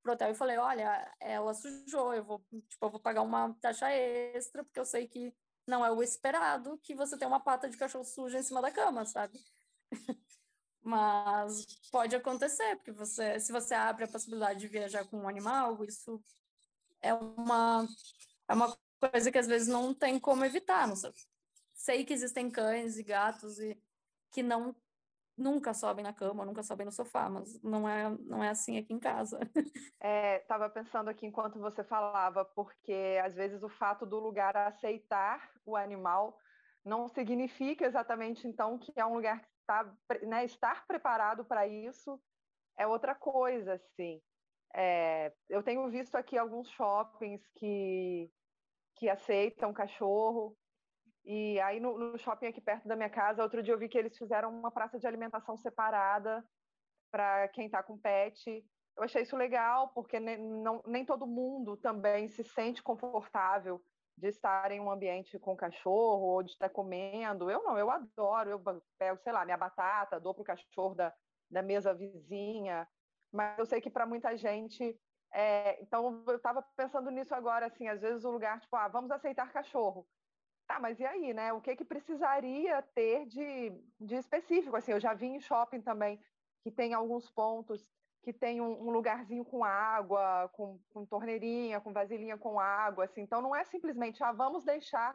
pro 0.04 0.12
hotel 0.12 0.30
e 0.30 0.34
falei, 0.34 0.58
olha, 0.58 1.10
ela 1.18 1.54
sujou, 1.54 2.12
eu 2.12 2.22
vou, 2.22 2.38
tipo, 2.68 2.84
eu 2.84 2.90
vou 2.90 3.00
pagar 3.00 3.22
uma 3.22 3.54
taxa 3.54 3.90
extra, 3.90 4.62
porque 4.62 4.78
eu 4.78 4.84
sei 4.84 5.08
que 5.08 5.34
não 5.66 5.84
é 5.84 5.90
o 5.90 6.02
esperado 6.02 6.78
que 6.82 6.94
você 6.94 7.16
tenha 7.16 7.28
uma 7.28 7.40
pata 7.40 7.68
de 7.68 7.76
cachorro 7.78 8.04
suja 8.04 8.38
em 8.38 8.42
cima 8.42 8.60
da 8.60 8.70
cama, 8.70 9.06
sabe? 9.06 9.40
Mas 10.82 11.64
pode 11.90 12.14
acontecer, 12.14 12.76
porque 12.76 12.92
você, 12.92 13.40
se 13.40 13.50
você 13.50 13.74
abre 13.74 14.04
a 14.04 14.08
possibilidade 14.08 14.60
de 14.60 14.68
viajar 14.68 15.06
com 15.06 15.20
um 15.20 15.28
animal, 15.28 15.82
isso 15.82 16.22
é 17.00 17.14
uma, 17.14 17.88
é 18.46 18.52
uma 18.52 18.76
coisa 19.00 19.32
que 19.32 19.38
às 19.38 19.46
vezes 19.46 19.66
não 19.66 19.94
tem 19.94 20.20
como 20.20 20.44
evitar. 20.44 20.86
Não 20.86 20.96
sei. 20.96 21.10
sei 21.72 22.04
que 22.04 22.12
existem 22.12 22.50
cães 22.50 22.98
e 22.98 23.02
gatos 23.02 23.58
e 23.58 23.82
que 24.30 24.42
não 24.42 24.76
nunca 25.36 25.74
sobem 25.74 26.04
na 26.04 26.12
cama, 26.12 26.44
nunca 26.44 26.62
sobem 26.62 26.86
no 26.86 26.92
sofá, 26.92 27.28
mas 27.28 27.60
não 27.62 27.88
é, 27.88 28.10
não 28.20 28.42
é 28.42 28.50
assim 28.50 28.78
aqui 28.78 28.92
em 28.92 28.98
casa. 28.98 29.38
Estava 30.40 30.66
é, 30.66 30.68
pensando 30.68 31.08
aqui 31.08 31.26
enquanto 31.26 31.58
você 31.58 31.82
falava, 31.82 32.44
porque 32.44 33.20
às 33.24 33.34
vezes 33.34 33.62
o 33.62 33.68
fato 33.68 34.06
do 34.06 34.18
lugar 34.18 34.56
aceitar 34.56 35.50
o 35.64 35.76
animal 35.76 36.38
não 36.84 37.08
significa 37.08 37.86
exatamente 37.86 38.46
então 38.46 38.78
que 38.78 38.92
é 38.96 39.04
um 39.04 39.14
lugar 39.14 39.40
que 39.40 39.48
está, 39.60 39.96
né, 40.22 40.44
estar 40.44 40.86
preparado 40.86 41.44
para 41.44 41.66
isso 41.66 42.20
é 42.76 42.86
outra 42.86 43.14
coisa, 43.14 43.74
assim. 43.74 44.20
É, 44.74 45.32
eu 45.48 45.62
tenho 45.62 45.88
visto 45.88 46.16
aqui 46.16 46.36
alguns 46.36 46.68
shoppings 46.70 47.46
que, 47.54 48.30
que 48.96 49.08
aceitam 49.08 49.72
cachorro, 49.72 50.56
e 51.24 51.58
aí 51.60 51.80
no, 51.80 51.96
no, 51.98 52.18
shopping 52.18 52.46
aqui 52.46 52.60
perto 52.60 52.86
da 52.86 52.96
minha 52.96 53.08
casa, 53.08 53.42
outro 53.42 53.62
dia 53.62 53.72
eu 53.72 53.78
vi 53.78 53.88
que 53.88 53.96
eles 53.96 54.16
fizeram 54.16 54.50
uma 54.50 54.70
praça 54.70 54.98
de 54.98 55.06
alimentação 55.06 55.56
separada 55.56 56.44
para 57.10 57.48
quem 57.48 57.66
está 57.66 57.82
com 57.82 57.98
pet. 57.98 58.64
Eu 58.96 59.02
achei 59.02 59.22
isso 59.22 59.36
legal, 59.36 59.88
porque 59.88 60.20
nem, 60.20 60.38
não, 60.38 60.82
nem 60.86 61.04
todo 61.04 61.26
mundo 61.26 61.76
também 61.76 62.28
se 62.28 62.44
sente 62.44 62.82
confortável 62.82 63.82
de 64.16 64.28
estar 64.28 64.70
em 64.70 64.80
um 64.80 64.90
ambiente 64.90 65.38
com 65.38 65.56
cachorro 65.56 66.26
ou 66.26 66.42
de 66.42 66.50
estar 66.52 66.68
comendo. 66.68 67.50
Eu 67.50 67.62
não, 67.62 67.78
eu 67.78 67.90
adoro. 67.90 68.50
Eu 68.50 68.62
pego, 68.98 69.18
sei 69.22 69.32
lá, 69.32 69.44
minha 69.44 69.56
batata, 69.56 70.20
dou 70.20 70.34
para 70.34 70.42
o 70.42 70.44
cachorro 70.44 70.94
da, 70.94 71.12
da 71.50 71.62
mesa 71.62 71.92
vizinha. 71.92 72.86
Mas 73.32 73.58
eu 73.58 73.66
sei 73.66 73.80
que 73.80 73.90
para 73.90 74.06
muita 74.06 74.36
gente. 74.36 74.98
É, 75.32 75.82
então, 75.82 76.22
eu 76.28 76.36
estava 76.36 76.62
pensando 76.76 77.10
nisso 77.10 77.34
agora, 77.34 77.66
assim, 77.66 77.88
às 77.88 78.00
vezes 78.00 78.24
o 78.24 78.30
lugar, 78.30 78.60
tipo, 78.60 78.76
ah, 78.76 78.86
vamos 78.86 79.10
aceitar 79.10 79.52
cachorro. 79.52 80.06
Tá, 80.66 80.80
mas 80.80 80.98
e 80.98 81.04
aí, 81.04 81.34
né? 81.34 81.52
O 81.52 81.60
que 81.60 81.76
que 81.76 81.84
precisaria 81.84 82.80
ter 82.94 83.26
de, 83.26 83.70
de 84.00 84.16
específico? 84.16 84.76
Assim, 84.76 84.92
eu 84.92 85.00
já 85.00 85.12
vi 85.12 85.26
em 85.26 85.40
shopping 85.40 85.80
também 85.80 86.20
que 86.62 86.70
tem 86.70 86.94
alguns 86.94 87.30
pontos 87.30 87.86
que 88.22 88.32
tem 88.32 88.60
um, 88.60 88.86
um 88.86 88.90
lugarzinho 88.90 89.44
com 89.44 89.62
água, 89.62 90.48
com, 90.54 90.80
com, 90.88 91.04
torneirinha, 91.04 91.80
com 91.80 91.92
vasilhinha 91.92 92.38
com 92.38 92.58
água, 92.58 93.04
assim. 93.04 93.20
Então 93.20 93.42
não 93.42 93.54
é 93.54 93.64
simplesmente, 93.64 94.24
ah, 94.24 94.32
vamos 94.32 94.64
deixar 94.64 95.14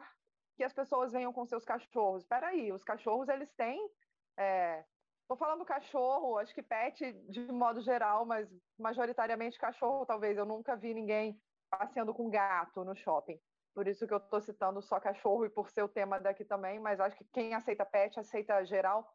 que 0.56 0.62
as 0.62 0.72
pessoas 0.72 1.10
venham 1.10 1.32
com 1.32 1.44
seus 1.44 1.64
cachorros. 1.64 2.22
Espera 2.22 2.48
aí, 2.48 2.72
os 2.72 2.84
cachorros 2.84 3.28
eles 3.28 3.52
têm 3.54 3.90
é, 4.38 4.84
Estou 5.30 5.38
falando 5.38 5.64
cachorro, 5.64 6.38
acho 6.38 6.52
que 6.52 6.60
pet 6.60 7.12
de 7.28 7.52
modo 7.52 7.80
geral, 7.80 8.26
mas 8.26 8.52
majoritariamente 8.76 9.60
cachorro, 9.60 10.04
talvez. 10.04 10.36
Eu 10.36 10.44
nunca 10.44 10.74
vi 10.74 10.92
ninguém 10.92 11.40
passeando 11.70 12.12
com 12.12 12.28
gato 12.28 12.84
no 12.84 12.96
shopping. 12.96 13.40
Por 13.74 13.86
isso 13.86 14.06
que 14.06 14.12
eu 14.12 14.18
estou 14.18 14.40
citando 14.40 14.82
só 14.82 14.98
cachorro 14.98 15.44
e 15.44 15.50
por 15.50 15.70
ser 15.70 15.82
o 15.82 15.88
tema 15.88 16.18
daqui 16.18 16.44
também, 16.44 16.80
mas 16.80 17.00
acho 17.00 17.16
que 17.16 17.24
quem 17.24 17.54
aceita 17.54 17.84
pet 17.84 18.18
aceita 18.18 18.64
geral. 18.64 19.08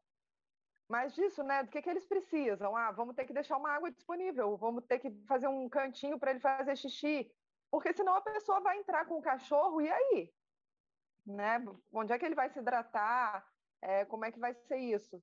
Mas 0.88 1.14
disso, 1.14 1.44
né? 1.44 1.64
Do 1.64 1.70
que, 1.70 1.82
que 1.82 1.90
eles 1.90 2.06
precisam? 2.06 2.76
Ah, 2.76 2.92
vamos 2.92 3.16
ter 3.16 3.26
que 3.26 3.34
deixar 3.34 3.58
uma 3.58 3.72
água 3.72 3.92
disponível, 3.92 4.56
vamos 4.58 4.86
ter 4.86 5.00
que 5.00 5.12
fazer 5.28 5.48
um 5.48 5.68
cantinho 5.68 6.20
para 6.20 6.32
ele 6.32 6.40
fazer 6.40 6.76
xixi, 6.76 7.30
porque 7.72 7.94
senão 7.94 8.16
a 8.16 8.22
pessoa 8.22 8.62
vai 8.62 8.78
entrar 8.78 9.06
com 9.06 9.18
o 9.18 9.22
cachorro 9.22 9.82
e 9.82 9.90
aí? 9.90 10.34
Né? 11.26 11.64
Onde 11.92 12.14
é 12.14 12.20
que 12.20 12.26
ele 12.26 12.36
vai 12.36 12.50
se 12.50 12.60
hidratar? 12.60 13.46
É, 13.82 14.06
como 14.06 14.26
é 14.26 14.32
que 14.32 14.40
vai 14.40 14.54
ser 14.54 14.78
isso? 14.78 15.22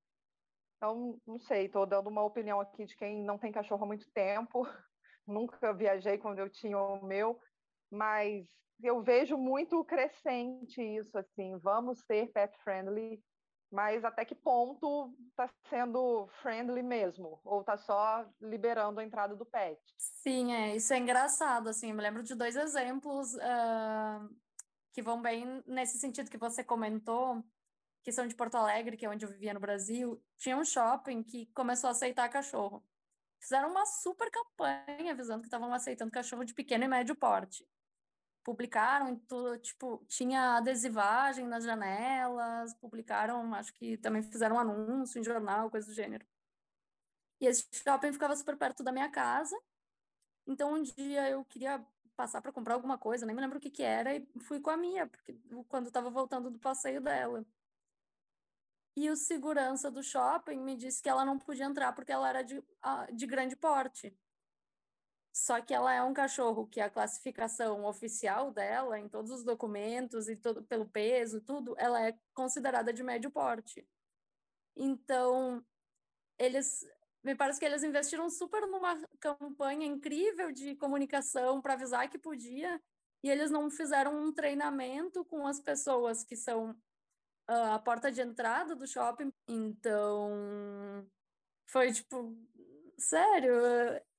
Então, 0.76 1.16
não 1.24 1.38
sei, 1.38 1.66
estou 1.66 1.86
dando 1.86 2.08
uma 2.08 2.24
opinião 2.24 2.60
aqui 2.60 2.84
de 2.84 2.96
quem 2.96 3.22
não 3.22 3.38
tem 3.38 3.52
cachorro 3.52 3.84
há 3.84 3.86
muito 3.86 4.10
tempo. 4.10 4.66
Nunca 5.24 5.72
viajei 5.72 6.18
quando 6.18 6.40
eu 6.40 6.50
tinha 6.50 6.76
o 6.76 7.06
meu, 7.06 7.40
mas 7.88 8.48
eu 8.82 9.02
vejo 9.02 9.36
muito 9.36 9.84
crescente 9.84 10.82
isso, 10.82 11.16
assim, 11.16 11.56
vamos 11.58 12.00
ser 12.00 12.30
pet 12.32 12.56
friendly, 12.62 13.22
mas 13.70 14.04
até 14.04 14.24
que 14.24 14.34
ponto 14.34 15.14
está 15.30 15.48
sendo 15.70 16.28
friendly 16.42 16.82
mesmo? 16.82 17.40
Ou 17.44 17.60
está 17.60 17.76
só 17.76 18.26
liberando 18.40 19.00
a 19.00 19.04
entrada 19.04 19.34
do 19.34 19.46
pet? 19.46 19.80
Sim, 19.96 20.52
é, 20.52 20.76
isso 20.76 20.92
é 20.92 20.98
engraçado, 20.98 21.68
assim, 21.68 21.90
eu 21.90 21.96
me 21.96 22.02
lembro 22.02 22.22
de 22.22 22.34
dois 22.34 22.56
exemplos 22.56 23.34
uh, 23.34 24.28
que 24.92 25.00
vão 25.00 25.22
bem 25.22 25.62
nesse 25.66 25.98
sentido 25.98 26.30
que 26.30 26.36
você 26.36 26.62
comentou, 26.62 27.42
que 28.02 28.12
são 28.12 28.26
de 28.26 28.34
Porto 28.34 28.56
Alegre, 28.56 28.96
que 28.96 29.06
é 29.06 29.08
onde 29.08 29.24
eu 29.24 29.30
vivia 29.30 29.54
no 29.54 29.60
Brasil, 29.60 30.22
tinha 30.36 30.56
um 30.56 30.64
shopping 30.64 31.22
que 31.22 31.46
começou 31.54 31.88
a 31.88 31.92
aceitar 31.92 32.28
cachorro. 32.28 32.84
Fizeram 33.40 33.70
uma 33.70 33.86
super 33.86 34.30
campanha 34.30 35.12
avisando 35.12 35.40
que 35.40 35.46
estavam 35.46 35.72
aceitando 35.72 36.12
cachorro 36.12 36.44
de 36.44 36.54
pequeno 36.54 36.84
e 36.84 36.88
médio 36.88 37.16
porte. 37.16 37.66
Publicaram 38.44 39.20
tipo, 39.60 40.04
tinha 40.08 40.56
adesivagem 40.56 41.46
nas 41.46 41.64
janelas, 41.64 42.74
publicaram, 42.74 43.54
acho 43.54 43.72
que 43.74 43.96
também 43.98 44.22
fizeram 44.22 44.58
anúncio 44.58 45.20
em 45.20 45.24
jornal, 45.24 45.70
coisa 45.70 45.86
do 45.86 45.94
gênero. 45.94 46.26
E 47.40 47.46
esse 47.46 47.66
shopping 47.72 48.12
ficava 48.12 48.34
super 48.36 48.56
perto 48.56 48.82
da 48.82 48.92
minha 48.92 49.10
casa. 49.10 49.56
Então 50.46 50.74
um 50.74 50.82
dia 50.82 51.28
eu 51.30 51.44
queria 51.44 51.84
passar 52.16 52.42
para 52.42 52.52
comprar 52.52 52.74
alguma 52.74 52.98
coisa, 52.98 53.24
nem 53.24 53.34
me 53.34 53.40
lembro 53.40 53.58
o 53.58 53.60
que 53.60 53.70
que 53.70 53.82
era, 53.82 54.14
e 54.14 54.26
fui 54.40 54.60
com 54.60 54.70
a 54.70 54.76
minha, 54.76 55.06
porque 55.06 55.36
quando 55.68 55.86
estava 55.86 56.10
voltando 56.10 56.50
do 56.50 56.58
passeio 56.58 57.00
dela. 57.00 57.44
E 58.94 59.08
o 59.10 59.16
segurança 59.16 59.90
do 59.90 60.02
shopping 60.02 60.60
me 60.60 60.76
disse 60.76 61.02
que 61.02 61.08
ela 61.08 61.24
não 61.24 61.38
podia 61.38 61.64
entrar 61.64 61.92
porque 61.92 62.12
ela 62.12 62.28
era 62.28 62.42
de, 62.42 62.62
de 63.14 63.26
grande 63.26 63.56
porte. 63.56 64.14
Só 65.32 65.60
que 65.62 65.72
ela 65.72 65.92
é 65.94 66.02
um 66.02 66.12
cachorro 66.12 66.66
que 66.66 66.80
a 66.80 66.90
classificação 66.90 67.84
oficial 67.86 68.52
dela, 68.52 68.98
em 68.98 69.08
todos 69.08 69.30
os 69.30 69.42
documentos 69.42 70.28
e 70.28 70.36
todo, 70.36 70.62
pelo 70.64 70.86
peso, 70.86 71.40
tudo, 71.40 71.74
ela 71.78 72.06
é 72.06 72.18
considerada 72.34 72.92
de 72.92 73.02
médio 73.02 73.30
porte. 73.30 73.86
Então, 74.76 75.64
eles 76.38 76.86
me 77.24 77.34
parece 77.34 77.58
que 77.58 77.64
eles 77.64 77.84
investiram 77.84 78.28
super 78.28 78.66
numa 78.66 79.00
campanha 79.20 79.86
incrível 79.86 80.50
de 80.50 80.74
comunicação 80.74 81.62
para 81.62 81.74
avisar 81.74 82.10
que 82.10 82.18
podia, 82.18 82.82
e 83.22 83.30
eles 83.30 83.50
não 83.50 83.70
fizeram 83.70 84.20
um 84.20 84.32
treinamento 84.32 85.24
com 85.24 85.46
as 85.46 85.60
pessoas 85.60 86.24
que 86.24 86.36
são 86.36 86.76
a 87.46 87.78
porta 87.78 88.10
de 88.10 88.20
entrada 88.20 88.74
do 88.74 88.86
shopping. 88.86 89.32
Então, 89.46 91.08
foi 91.66 91.92
tipo, 91.92 92.36
sério, 92.98 93.54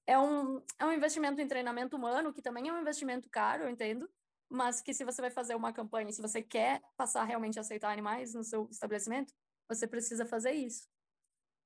é 0.05 0.17
um, 0.19 0.62
é 0.79 0.86
um 0.86 0.91
investimento 0.91 1.41
em 1.41 1.48
treinamento 1.48 1.95
humano, 1.95 2.33
que 2.33 2.41
também 2.41 2.67
é 2.67 2.74
um 2.74 2.81
investimento 2.81 3.29
caro, 3.29 3.63
eu 3.63 3.69
entendo, 3.69 4.10
mas 4.50 4.81
que 4.81 4.93
se 4.93 5.03
você 5.03 5.22
vai 5.22 5.31
fazer 5.31 5.55
uma 5.55 5.74
campanha, 5.74 6.12
se 6.12 6.22
você 6.22 6.41
quer 6.41 6.81
passar 6.98 7.24
realmente 7.24 7.57
a 7.57 7.62
aceitar 7.62 7.91
animais 7.91 8.33
no 8.33 8.43
seu 8.43 8.67
estabelecimento, 8.69 9.33
você 9.67 9.88
precisa 9.88 10.25
fazer 10.25 10.51
isso. 10.51 10.88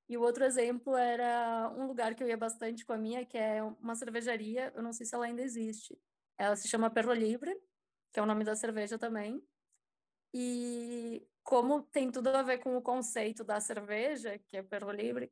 E 0.08 0.16
o 0.16 0.22
outro 0.22 0.44
exemplo 0.44 0.96
era 0.96 1.70
um 1.76 1.86
lugar 1.86 2.14
que 2.14 2.22
eu 2.22 2.28
ia 2.28 2.36
bastante 2.36 2.86
com 2.86 2.94
a 2.94 2.98
minha, 2.98 3.26
que 3.26 3.36
é 3.36 3.62
uma 3.62 3.94
cervejaria, 3.94 4.72
eu 4.74 4.82
não 4.82 4.92
sei 4.92 5.04
se 5.04 5.14
ela 5.14 5.26
ainda 5.26 5.42
existe. 5.42 5.98
Ela 6.38 6.56
se 6.56 6.66
chama 6.66 6.88
Perro 6.88 7.12
Libre, 7.12 7.54
que 8.12 8.18
é 8.18 8.22
o 8.22 8.26
nome 8.26 8.42
da 8.44 8.56
cerveja 8.56 8.98
também. 8.98 9.42
E 10.32 11.26
como 11.42 11.82
tem 11.82 12.10
tudo 12.10 12.28
a 12.28 12.42
ver 12.42 12.58
com 12.58 12.76
o 12.76 12.82
conceito 12.82 13.44
da 13.44 13.60
cerveja, 13.60 14.38
que 14.38 14.56
é 14.56 14.62
Perro 14.62 14.90
Libre, 14.92 15.30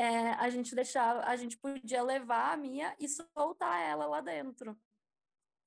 é, 0.00 0.32
a 0.32 0.48
gente 0.48 0.74
deixava, 0.74 1.20
a 1.24 1.36
gente 1.36 1.58
podia 1.58 2.02
levar 2.02 2.54
a 2.54 2.56
minha 2.56 2.96
e 2.98 3.06
soltar 3.06 3.80
ela 3.82 4.06
lá 4.06 4.22
dentro. 4.22 4.74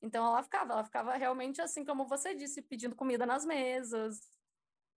Então 0.02 0.26
ela 0.26 0.42
ficava, 0.42 0.74
ela 0.74 0.84
ficava 0.84 1.16
realmente 1.16 1.62
assim 1.62 1.86
como 1.86 2.08
você 2.08 2.34
disse, 2.34 2.62
pedindo 2.62 2.96
comida 2.96 3.26
nas 3.26 3.46
mesas. 3.46 4.20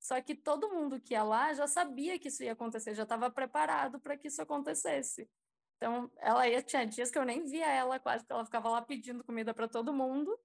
Só 0.00 0.20
que 0.22 0.34
todo 0.34 0.72
mundo 0.72 1.00
que 1.00 1.14
ia 1.14 1.22
lá 1.22 1.52
já 1.52 1.66
sabia 1.66 2.18
que 2.18 2.28
isso 2.28 2.42
ia 2.42 2.52
acontecer, 2.52 2.94
já 2.94 3.02
estava 3.02 3.30
preparado 3.30 4.00
para 4.00 4.16
que 4.16 4.28
isso 4.28 4.40
acontecesse. 4.40 5.28
Então 5.76 6.10
ela 6.16 6.48
ia, 6.48 6.62
tinha 6.62 6.86
dias 6.86 7.10
que 7.10 7.18
eu 7.18 7.24
nem 7.24 7.44
via 7.44 7.66
ela 7.70 8.00
quase, 8.00 8.24
porque 8.24 8.32
ela 8.32 8.44
ficava 8.44 8.70
lá 8.70 8.80
pedindo 8.82 9.22
comida 9.22 9.52
para 9.52 9.68
todo 9.68 9.92
mundo 9.92 10.38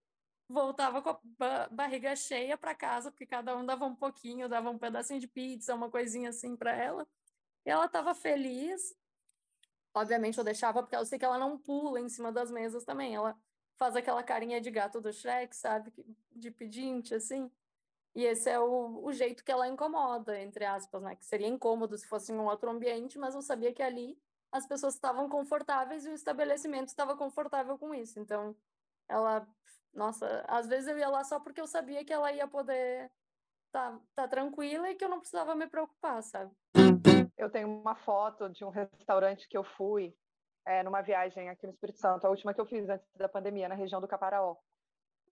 voltava 0.51 1.01
com 1.01 1.17
a 1.39 1.69
barriga 1.69 2.15
cheia 2.15 2.57
para 2.57 2.75
casa, 2.75 3.09
porque 3.09 3.25
cada 3.25 3.55
um 3.55 3.65
dava 3.65 3.85
um 3.85 3.95
pouquinho, 3.95 4.49
dava 4.49 4.69
um 4.69 4.77
pedacinho 4.77 5.19
de 5.19 5.27
pizza, 5.27 5.73
uma 5.73 5.89
coisinha 5.89 6.29
assim 6.29 6.55
para 6.55 6.75
ela. 6.75 7.07
E 7.65 7.69
ela 7.69 7.85
estava 7.85 8.13
feliz. 8.13 8.95
Obviamente 9.93 10.37
eu 10.37 10.43
deixava, 10.43 10.81
porque 10.81 10.95
eu 10.95 11.05
sei 11.05 11.19
que 11.19 11.25
ela 11.25 11.37
não 11.37 11.57
pula 11.57 11.99
em 11.99 12.09
cima 12.09 12.31
das 12.31 12.49
mesas 12.51 12.83
também. 12.83 13.13
Ela 13.15 13.37
faz 13.77 13.95
aquela 13.95 14.23
carinha 14.23 14.61
de 14.61 14.71
gato 14.71 15.01
do 15.01 15.11
Shrek, 15.11 15.55
sabe? 15.55 15.91
De 16.31 16.51
pedinte, 16.51 17.13
assim. 17.13 17.51
E 18.13 18.23
esse 18.25 18.49
é 18.49 18.59
o, 18.59 19.03
o 19.03 19.13
jeito 19.13 19.43
que 19.43 19.51
ela 19.51 19.67
incomoda, 19.67 20.39
entre 20.39 20.65
aspas, 20.65 21.01
né? 21.01 21.15
Que 21.15 21.25
seria 21.25 21.47
incômodo 21.47 21.97
se 21.97 22.07
fosse 22.07 22.31
em 22.31 22.35
um 22.35 22.45
outro 22.45 22.69
ambiente, 22.69 23.17
mas 23.17 23.35
eu 23.35 23.41
sabia 23.41 23.73
que 23.73 23.81
ali 23.81 24.17
as 24.51 24.65
pessoas 24.65 24.95
estavam 24.95 25.29
confortáveis 25.29 26.05
e 26.05 26.09
o 26.09 26.13
estabelecimento 26.13 26.89
estava 26.89 27.15
confortável 27.15 27.77
com 27.77 27.93
isso. 27.93 28.19
Então, 28.19 28.55
ela 29.07 29.47
nossa, 29.93 30.43
às 30.47 30.67
vezes 30.67 30.87
eu 30.87 30.97
ia 30.97 31.09
lá 31.09 31.23
só 31.23 31.39
porque 31.39 31.59
eu 31.59 31.67
sabia 31.67 32.03
que 32.05 32.13
ela 32.13 32.31
ia 32.31 32.47
poder 32.47 33.11
tá, 33.71 33.99
tá 34.15 34.27
tranquila 34.27 34.89
e 34.89 34.95
que 34.95 35.03
eu 35.03 35.09
não 35.09 35.19
precisava 35.19 35.53
me 35.55 35.67
preocupar, 35.67 36.21
sabe? 36.23 36.51
Eu 37.41 37.49
tenho 37.49 37.67
uma 37.67 37.95
foto 37.95 38.47
de 38.49 38.63
um 38.63 38.69
restaurante 38.69 39.47
que 39.49 39.57
eu 39.57 39.63
fui 39.63 40.15
é, 40.63 40.83
numa 40.83 41.01
viagem 41.01 41.49
aqui 41.49 41.65
no 41.65 41.73
Espírito 41.73 41.97
Santo, 41.97 42.25
a 42.25 42.29
última 42.29 42.53
que 42.53 42.61
eu 42.61 42.65
fiz 42.67 42.87
antes 42.87 43.07
da 43.15 43.27
pandemia, 43.27 43.67
na 43.67 43.73
região 43.73 43.99
do 43.99 44.07
Caparaó. 44.07 44.57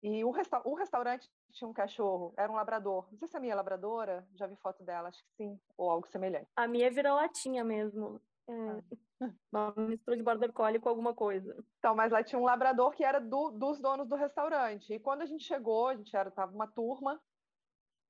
E 0.02 0.24
o, 0.26 0.32
resta 0.32 0.60
o 0.66 0.74
restaurante 0.74 1.30
tinha 1.52 1.68
um 1.68 1.74
cachorro, 1.74 2.34
era 2.36 2.52
um 2.52 2.56
labrador. 2.56 3.08
Não 3.12 3.18
sei 3.20 3.28
se 3.28 3.38
a 3.38 3.40
minha 3.40 3.54
é 3.54 3.56
labradora, 3.56 4.28
já 4.34 4.48
vi 4.48 4.56
foto 4.56 4.84
dela, 4.84 5.10
acho 5.10 5.24
que 5.24 5.32
sim, 5.36 5.60
ou 5.78 5.92
algo 5.92 6.08
semelhante. 6.08 6.48
A 6.56 6.68
minha 6.68 6.88
é 6.88 6.90
vira-latinha 6.90 7.64
mesmo. 7.64 8.20
É, 8.48 8.84
ah. 9.22 9.32
uma 9.52 9.74
mistura 9.78 10.18
de 10.18 10.24
border 10.24 10.52
collie 10.52 10.80
com 10.80 10.90
alguma 10.90 11.14
coisa. 11.14 11.64
Então, 11.78 11.94
mas 11.94 12.12
lá 12.12 12.24
tinha 12.24 12.40
um 12.40 12.46
labrador 12.46 12.92
que 12.92 13.04
era 13.04 13.20
do, 13.20 13.52
dos 13.52 13.80
donos 13.80 14.08
do 14.08 14.16
restaurante. 14.16 14.94
E 14.94 15.00
quando 15.00 15.22
a 15.22 15.26
gente 15.28 15.44
chegou, 15.44 15.90
a 15.90 15.96
gente 15.96 16.16
era 16.16 16.32
tava 16.32 16.56
uma 16.56 16.66
turma 16.66 17.22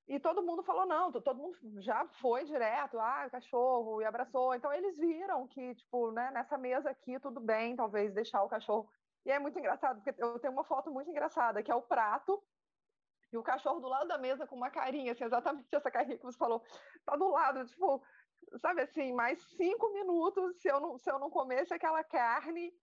e 0.10 0.19
todo 0.19 0.41
mundo 0.41 0.63
falou 0.63 0.88
não, 0.88 1.12
todo 1.12 1.38
mundo 1.38 1.56
já 1.82 2.08
foi 2.19 2.43
direto, 2.43 3.00
ah, 3.00 3.30
cachorro 3.30 4.02
e 4.02 4.06
abraçou. 4.06 4.56
Então 4.56 4.74
eles 4.74 4.98
viram 4.98 5.48
que 5.48 5.76
tipo, 5.76 6.12
né, 6.12 6.32
nessa 6.32 6.58
mesa 6.58 6.89
aqui 6.89 7.19
tudo 7.19 7.39
bem, 7.39 7.76
talvez 7.76 8.12
deixar 8.12 8.41
o 8.41 8.50
cachorro. 8.50 8.89
E 9.24 9.32
é 9.32 9.38
muito 9.38 9.60
engraçado 9.60 10.02
porque 10.02 10.22
eu 10.22 10.39
tenho 10.39 10.54
uma 10.54 10.63
foto 10.63 10.89
muito 10.91 11.12
engraçada 11.12 11.62
que 11.62 11.72
é 11.72 11.76
o 11.76 11.84
prato 11.84 12.43
e 13.32 13.38
o 13.38 13.43
cachorro 13.43 13.80
do 13.80 13.88
lado 13.88 14.08
da 14.08 14.17
mesa 14.17 14.48
com 14.48 14.56
uma 14.56 14.72
carinha, 14.72 15.12
assim, 15.12 15.26
exatamente 15.26 15.67
essa 15.72 15.91
carinha 15.91 16.17
que 16.17 16.26
você 16.26 16.38
falou, 16.39 16.63
tá 17.06 17.15
do 17.15 17.30
lado, 17.30 17.63
tipo, 17.67 18.04
sabe 18.58 18.82
assim, 18.82 19.13
mais 19.13 19.39
cinco 19.56 19.93
minutos, 19.93 20.60
se 20.60 20.67
eu 20.67 20.80
não, 20.80 20.98
se 20.98 21.12
eu 21.12 21.19
não 21.19 21.30
comesse 21.30 21.72
aquela 21.72 22.04
carne, 22.04 22.74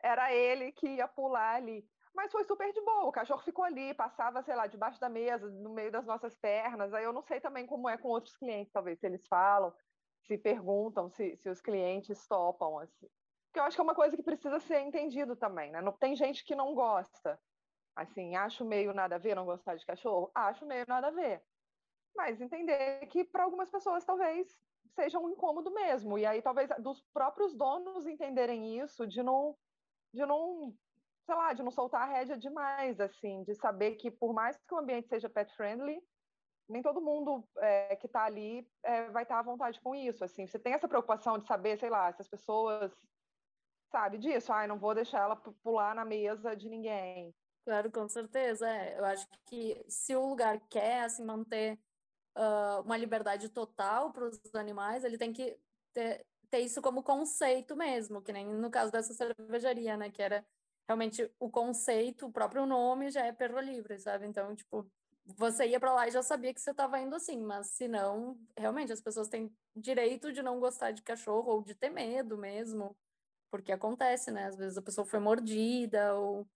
era 0.00 0.32
ele 0.32 0.70
que 0.70 0.86
ia 0.86 1.08
pular 1.08 1.56
ali. 1.56 1.84
Mas 2.16 2.32
foi 2.32 2.44
super 2.44 2.72
de 2.72 2.80
boa, 2.80 3.04
o 3.04 3.12
cachorro 3.12 3.42
ficou 3.42 3.62
ali, 3.62 3.92
passava, 3.92 4.42
sei 4.42 4.54
lá, 4.56 4.66
debaixo 4.66 4.98
da 4.98 5.06
mesa, 5.06 5.50
no 5.50 5.68
meio 5.68 5.92
das 5.92 6.06
nossas 6.06 6.34
pernas. 6.34 6.94
Aí 6.94 7.04
eu 7.04 7.12
não 7.12 7.20
sei 7.20 7.42
também 7.42 7.66
como 7.66 7.90
é 7.90 7.98
com 7.98 8.08
outros 8.08 8.34
clientes, 8.38 8.72
talvez, 8.72 8.98
se 8.98 9.06
eles 9.06 9.28
falam, 9.28 9.70
se 10.22 10.38
perguntam, 10.38 11.10
se, 11.10 11.36
se 11.36 11.50
os 11.50 11.60
clientes 11.60 12.26
topam. 12.26 12.78
Assim. 12.78 13.06
Porque 13.46 13.60
eu 13.60 13.64
acho 13.64 13.76
que 13.76 13.80
é 13.82 13.84
uma 13.84 13.94
coisa 13.94 14.16
que 14.16 14.22
precisa 14.22 14.58
ser 14.60 14.80
entendido 14.80 15.36
também, 15.36 15.70
né? 15.70 15.82
Não, 15.82 15.92
tem 15.92 16.16
gente 16.16 16.42
que 16.42 16.54
não 16.54 16.74
gosta. 16.74 17.38
Assim, 17.94 18.34
acho 18.34 18.64
meio 18.64 18.94
nada 18.94 19.16
a 19.16 19.18
ver 19.18 19.34
não 19.34 19.44
gostar 19.44 19.74
de 19.74 19.84
cachorro? 19.84 20.30
Acho 20.34 20.64
meio 20.64 20.86
nada 20.88 21.08
a 21.08 21.10
ver. 21.10 21.44
Mas 22.16 22.40
entender 22.40 23.06
que 23.08 23.24
para 23.24 23.44
algumas 23.44 23.70
pessoas 23.70 24.06
talvez 24.06 24.48
seja 24.94 25.18
um 25.18 25.28
incômodo 25.28 25.70
mesmo. 25.70 26.16
E 26.18 26.24
aí 26.24 26.40
talvez 26.40 26.70
dos 26.78 27.02
próprios 27.12 27.54
donos 27.54 28.06
entenderem 28.06 28.78
isso, 28.78 29.06
de 29.06 29.22
não, 29.22 29.54
de 30.14 30.24
não, 30.24 30.74
sei 31.26 31.34
lá, 31.34 31.52
de 31.52 31.62
não 31.62 31.72
soltar 31.72 32.02
a 32.02 32.12
rédea 32.12 32.38
demais, 32.38 33.00
assim, 33.00 33.42
de 33.42 33.54
saber 33.54 33.96
que 33.96 34.10
por 34.10 34.32
mais 34.32 34.56
que 34.56 34.74
o 34.74 34.78
ambiente 34.78 35.08
seja 35.08 35.28
pet 35.28 35.52
friendly, 35.56 36.00
nem 36.68 36.82
todo 36.82 37.00
mundo 37.00 37.46
é, 37.58 37.96
que 37.96 38.06
está 38.06 38.24
ali 38.24 38.66
é, 38.82 39.10
vai 39.10 39.24
estar 39.24 39.34
tá 39.34 39.40
à 39.40 39.44
vontade 39.44 39.80
com 39.80 39.94
isso. 39.94 40.24
Assim, 40.24 40.46
você 40.46 40.58
tem 40.58 40.72
essa 40.72 40.88
preocupação 40.88 41.38
de 41.38 41.46
saber, 41.46 41.78
sei 41.78 41.90
lá, 41.90 42.12
se 42.12 42.22
as 42.22 42.28
pessoas 42.28 42.92
sabe 43.90 44.18
disso, 44.18 44.52
ai, 44.52 44.66
não 44.66 44.78
vou 44.78 44.94
deixar 44.94 45.20
ela 45.20 45.36
pular 45.36 45.94
na 45.94 46.04
mesa 46.04 46.54
de 46.54 46.68
ninguém. 46.68 47.34
Claro, 47.64 47.90
com 47.90 48.08
certeza. 48.08 48.68
É. 48.68 48.98
Eu 48.98 49.04
acho 49.04 49.26
que 49.46 49.84
se 49.88 50.14
o 50.14 50.28
lugar 50.28 50.60
quer 50.68 51.04
assim 51.04 51.24
manter 51.24 51.78
uh, 52.36 52.82
uma 52.84 52.96
liberdade 52.96 53.48
total 53.48 54.12
para 54.12 54.24
os 54.24 54.54
animais, 54.54 55.02
ele 55.02 55.18
tem 55.18 55.32
que 55.32 55.58
ter, 55.92 56.24
ter 56.50 56.60
isso 56.60 56.80
como 56.80 57.02
conceito 57.02 57.76
mesmo, 57.76 58.22
que 58.22 58.32
nem 58.32 58.46
no 58.46 58.70
caso 58.70 58.92
dessa 58.92 59.12
cervejaria, 59.14 59.96
né, 59.96 60.10
que 60.10 60.22
era 60.22 60.46
realmente 60.86 61.30
o 61.38 61.50
conceito, 61.50 62.26
o 62.26 62.32
próprio 62.32 62.66
nome 62.66 63.10
já 63.10 63.24
é 63.24 63.32
perro 63.32 63.60
livre, 63.60 63.98
sabe? 63.98 64.26
Então, 64.26 64.54
tipo, 64.54 64.88
você 65.24 65.66
ia 65.66 65.80
para 65.80 65.92
lá 65.92 66.06
e 66.06 66.12
já 66.12 66.22
sabia 66.22 66.54
que 66.54 66.60
você 66.60 66.70
estava 66.70 67.00
indo 67.00 67.14
assim, 67.16 67.42
mas 67.42 67.68
se 67.68 67.88
não, 67.88 68.38
realmente 68.56 68.92
as 68.92 69.00
pessoas 69.00 69.28
têm 69.28 69.52
direito 69.74 70.32
de 70.32 70.42
não 70.42 70.60
gostar 70.60 70.92
de 70.92 71.02
cachorro 71.02 71.50
ou 71.50 71.62
de 71.62 71.74
ter 71.74 71.90
medo 71.90 72.38
mesmo, 72.38 72.96
porque 73.50 73.72
acontece, 73.72 74.30
né? 74.30 74.46
Às 74.46 74.56
vezes 74.56 74.78
a 74.78 74.82
pessoa 74.82 75.06
foi 75.06 75.18
mordida 75.18 76.14
ou 76.14 76.46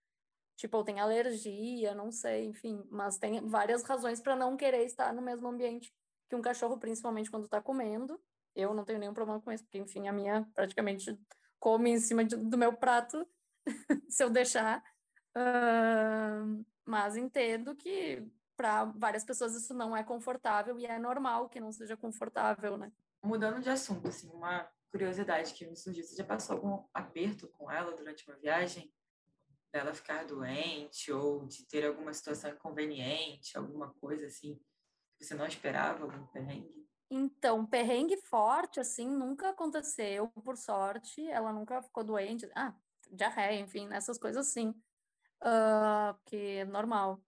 tipo, 0.56 0.76
ou 0.76 0.84
tem 0.84 1.00
alergia, 1.00 1.94
não 1.94 2.12
sei, 2.12 2.44
enfim, 2.44 2.84
mas 2.90 3.16
tem 3.16 3.40
várias 3.48 3.82
razões 3.82 4.20
para 4.20 4.36
não 4.36 4.56
querer 4.56 4.84
estar 4.84 5.12
no 5.12 5.22
mesmo 5.22 5.48
ambiente 5.48 5.92
que 6.28 6.36
um 6.36 6.42
cachorro, 6.42 6.78
principalmente 6.78 7.30
quando 7.30 7.46
está 7.46 7.60
comendo. 7.60 8.20
Eu 8.54 8.74
não 8.74 8.84
tenho 8.84 8.98
nenhum 8.98 9.14
problema 9.14 9.40
com 9.40 9.50
isso, 9.50 9.64
porque 9.64 9.78
enfim, 9.78 10.06
a 10.06 10.12
minha 10.12 10.46
praticamente 10.54 11.18
come 11.58 11.90
em 11.90 11.98
cima 11.98 12.24
de, 12.24 12.36
do 12.36 12.58
meu 12.58 12.72
prato 12.74 13.26
se 14.08 14.22
eu 14.22 14.30
deixar. 14.30 14.82
Uh, 15.36 16.64
mas 16.84 17.16
entendo 17.16 17.74
que 17.76 18.26
para 18.56 18.84
várias 18.84 19.24
pessoas 19.24 19.54
isso 19.54 19.72
não 19.72 19.96
é 19.96 20.02
confortável 20.02 20.78
e 20.78 20.84
é 20.84 20.98
normal 20.98 21.48
que 21.48 21.60
não 21.60 21.72
seja 21.72 21.96
confortável, 21.96 22.76
né? 22.76 22.92
Mudando 23.22 23.62
de 23.62 23.70
assunto, 23.70 24.08
assim, 24.08 24.28
uma 24.30 24.68
curiosidade 24.90 25.54
que 25.54 25.66
me 25.66 25.76
surgiu, 25.76 26.04
você 26.04 26.16
já 26.16 26.24
passou 26.24 26.56
algum 26.56 26.84
aperto 26.92 27.48
com 27.48 27.70
ela 27.70 27.96
durante 27.96 28.28
uma 28.28 28.36
viagem? 28.36 28.92
Dela 29.72 29.94
ficar 29.94 30.24
doente 30.24 31.12
ou 31.12 31.46
de 31.46 31.64
ter 31.64 31.86
alguma 31.86 32.12
situação 32.12 32.50
inconveniente, 32.50 33.56
alguma 33.56 33.94
coisa 33.94 34.26
assim, 34.26 34.60
que 35.16 35.24
você 35.24 35.34
não 35.34 35.46
esperava, 35.46 36.04
algum 36.04 36.26
perrengue? 36.26 36.80
Então, 37.10 37.66
perrengue 37.66 38.16
forte, 38.16 38.78
assim, 38.78 39.08
nunca 39.08 39.50
aconteceu, 39.50 40.28
por 40.44 40.56
sorte. 40.56 41.26
Ela 41.28 41.52
nunca 41.52 41.82
ficou 41.82 42.04
doente. 42.04 42.50
Ah, 42.54 42.74
diarreia, 43.12 43.60
enfim, 43.60 43.88
essas 43.92 44.18
coisas 44.18 44.48
assim. 44.48 44.70
Uh, 45.42 46.14
que 46.26 46.36
é 46.36 46.64
normal 46.64 47.22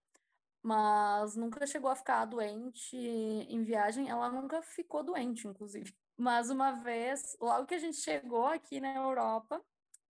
mas 0.63 1.35
nunca 1.35 1.67
chegou 1.67 1.91
a 1.91 1.97
ficar 1.97 2.25
doente 2.25 2.97
em 2.97 3.63
viagem. 3.65 4.09
Ela 4.09 4.31
nunca 4.31 4.63
ficou 4.63 5.03
doente, 5.03 5.49
inclusive. 5.49 5.93
Mas 6.17 6.51
uma 6.51 6.73
vez, 6.73 7.37
logo 7.41 7.67
que 7.67 7.75
a 7.75 7.79
gente 7.79 7.97
chegou 7.97 8.47
aqui 8.47 8.79
na 8.81 8.95
Europa, 8.95 9.61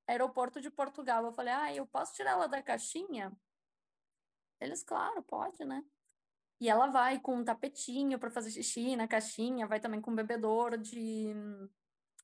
aeroporto 0.06 0.60
de 0.60 0.70
Portugal, 0.70 1.24
eu 1.24 1.32
falei: 1.32 1.54
Ah, 1.54 1.74
eu 1.74 1.86
posso 1.86 2.14
tirar 2.14 2.32
ela 2.32 2.46
da 2.46 2.62
caixinha? 2.62 3.32
Eles, 4.60 4.82
claro, 4.82 5.22
pode, 5.22 5.64
né? 5.64 5.82
E 6.60 6.68
ela 6.68 6.88
vai 6.88 7.18
com 7.18 7.36
um 7.36 7.44
tapetinho 7.44 8.18
para 8.18 8.30
fazer 8.30 8.50
xixi 8.50 8.94
na 8.94 9.08
caixinha, 9.08 9.66
vai 9.66 9.80
também 9.80 10.00
com 10.00 10.10
um 10.10 10.14
bebedouro 10.14 10.76
de 10.76 11.34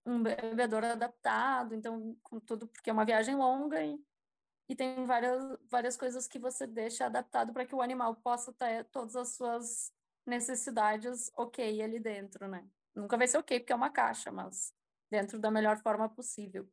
um 0.09 0.23
bebedouro 0.23 0.87
adaptado, 0.87 1.75
então 1.75 2.17
com 2.23 2.41
tudo 2.41 2.67
porque 2.67 2.91
é 2.91 2.93
uma 2.93 3.05
viagem 3.05 3.37
longa 3.37 3.85
e 3.85 3.99
e 4.69 4.77
tem 4.77 5.07
várias, 5.07 5.43
várias 5.71 5.97
coisas 5.97 6.29
que 6.29 6.39
você 6.39 6.67
deixa 6.67 7.07
adaptado 7.07 7.55
para 7.55 7.65
que 7.65 7.75
o 7.75 7.81
animal 7.81 8.15
possa 8.17 8.53
ter 8.53 8.85
todas 8.91 9.17
as 9.17 9.35
suas 9.35 9.91
necessidades 10.27 11.31
ok 11.35 11.83
ali 11.83 11.99
dentro, 11.99 12.47
né? 12.47 12.69
Nunca 12.95 13.17
vai 13.17 13.27
ser 13.27 13.39
ok, 13.39 13.61
porque 13.61 13.73
é 13.73 13.77
uma 13.77 13.89
caixa, 13.89 14.31
mas 14.31 14.75
dentro 15.11 15.39
da 15.39 15.51
melhor 15.51 15.79
forma 15.79 16.07
possível. 16.07 16.69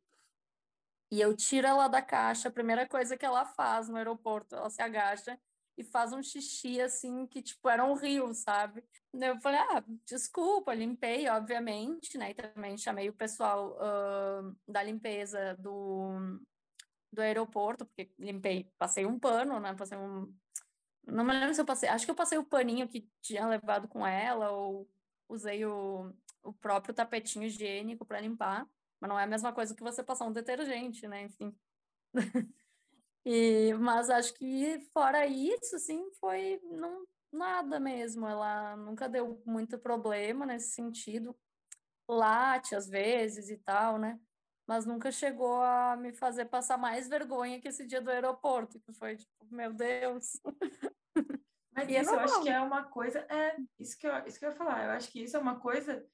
E 1.10 1.20
eu 1.20 1.34
tiro 1.34 1.66
ela 1.66 1.88
da 1.88 2.02
caixa, 2.02 2.48
a 2.48 2.52
primeira 2.52 2.86
coisa 2.86 3.16
que 3.16 3.24
ela 3.24 3.46
faz 3.46 3.88
no 3.88 3.96
aeroporto, 3.96 4.54
ela 4.54 4.68
se 4.68 4.82
agacha 4.82 5.40
e 5.76 5.84
faz 5.84 6.12
um 6.12 6.22
xixi 6.22 6.80
assim 6.80 7.26
que 7.26 7.42
tipo 7.42 7.68
era 7.68 7.84
um 7.84 7.94
rio, 7.94 8.32
sabe? 8.32 8.82
Eu 9.12 9.40
falei, 9.40 9.60
ah, 9.60 9.84
desculpa, 10.06 10.74
limpei, 10.74 11.28
obviamente, 11.28 12.16
né? 12.18 12.30
E 12.30 12.34
também 12.34 12.76
chamei 12.78 13.08
o 13.08 13.14
pessoal 13.14 13.76
uh, 13.76 14.56
da 14.66 14.82
limpeza 14.82 15.54
do 15.58 16.40
do 17.16 17.22
aeroporto, 17.22 17.86
porque 17.86 18.12
limpei, 18.18 18.70
passei 18.78 19.06
um 19.06 19.18
pano, 19.18 19.58
né? 19.58 19.74
Passei 19.74 19.96
um. 19.96 20.32
Não 21.06 21.24
me 21.24 21.32
lembro 21.32 21.54
se 21.54 21.60
eu 21.60 21.64
passei. 21.64 21.88
Acho 21.88 22.04
que 22.04 22.10
eu 22.10 22.16
passei 22.16 22.36
o 22.36 22.44
paninho 22.44 22.88
que 22.88 23.08
tinha 23.22 23.46
levado 23.46 23.88
com 23.88 24.06
ela, 24.06 24.50
ou 24.50 24.88
usei 25.28 25.64
o, 25.64 26.12
o 26.42 26.52
próprio 26.52 26.94
tapetinho 26.94 27.46
higiênico 27.46 28.04
para 28.04 28.20
limpar. 28.20 28.66
Mas 29.00 29.08
não 29.08 29.18
é 29.18 29.24
a 29.24 29.26
mesma 29.26 29.52
coisa 29.52 29.74
que 29.74 29.82
você 29.82 30.02
passar 30.02 30.26
um 30.26 30.32
detergente, 30.32 31.08
né? 31.08 31.22
Enfim. 31.22 31.56
e, 33.26 33.74
mas 33.74 34.08
acho 34.08 34.32
que 34.34 34.80
fora 34.92 35.26
isso, 35.26 35.76
assim, 35.76 36.08
foi 36.20 36.60
não, 36.62 37.04
nada 37.32 37.80
mesmo. 37.80 38.26
Ela 38.26 38.76
nunca 38.76 39.08
deu 39.08 39.42
muito 39.44 39.78
problema 39.78 40.46
nesse 40.46 40.70
sentido. 40.70 41.36
Late 42.08 42.76
às 42.76 42.88
vezes 42.88 43.50
e 43.50 43.56
tal, 43.56 43.98
né? 43.98 44.18
mas 44.66 44.84
nunca 44.84 45.12
chegou 45.12 45.62
a 45.62 45.96
me 45.96 46.12
fazer 46.12 46.46
passar 46.46 46.76
mais 46.76 47.08
vergonha 47.08 47.60
que 47.60 47.68
esse 47.68 47.86
dia 47.86 48.00
do 48.00 48.10
aeroporto, 48.10 48.80
que 48.80 48.92
foi 48.92 49.16
tipo, 49.16 49.46
meu 49.50 49.72
Deus. 49.72 50.40
Mas 51.72 51.88
e 51.88 51.96
é 51.96 52.00
isso 52.00 52.10
é 52.10 52.14
eu 52.14 52.20
acho 52.20 52.42
que 52.42 52.48
é 52.48 52.60
uma 52.60 52.84
coisa, 52.84 53.18
é, 53.28 53.56
isso 53.78 53.98
que, 53.98 54.06
eu, 54.06 54.26
isso 54.26 54.38
que 54.38 54.46
eu 54.46 54.50
ia 54.50 54.56
falar, 54.56 54.86
eu 54.86 54.90
acho 54.92 55.10
que 55.10 55.22
isso 55.22 55.36
é 55.36 55.40
uma 55.40 55.60
coisa 55.60 56.04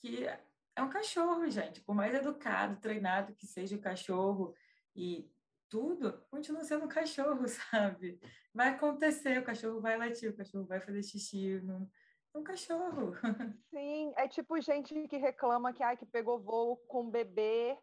que 0.00 0.26
é 0.26 0.82
um 0.82 0.88
cachorro, 0.88 1.48
gente, 1.50 1.82
por 1.82 1.94
mais 1.94 2.14
educado, 2.14 2.80
treinado 2.80 3.34
que 3.34 3.46
seja 3.46 3.76
o 3.76 3.80
cachorro 3.80 4.54
e 4.96 5.30
tudo, 5.72 6.22
continua 6.30 6.62
sendo 6.64 6.84
um 6.84 6.88
cachorro, 6.88 7.48
sabe? 7.48 8.20
Vai 8.52 8.68
acontecer, 8.68 9.38
o 9.38 9.44
cachorro 9.44 9.80
vai 9.80 9.96
latir, 9.96 10.30
o 10.30 10.36
cachorro 10.36 10.66
vai 10.66 10.78
fazer 10.78 11.02
xixi, 11.02 11.62
não, 11.62 11.90
é 12.34 12.38
um 12.38 12.44
cachorro. 12.44 13.14
Sim, 13.72 14.12
é 14.16 14.28
tipo 14.28 14.60
gente 14.60 15.08
que 15.08 15.16
reclama 15.16 15.72
que, 15.72 15.82
ai, 15.82 15.96
que 15.96 16.04
pegou 16.04 16.38
voo 16.38 16.76
com 16.76 17.08
bebê 17.08 17.78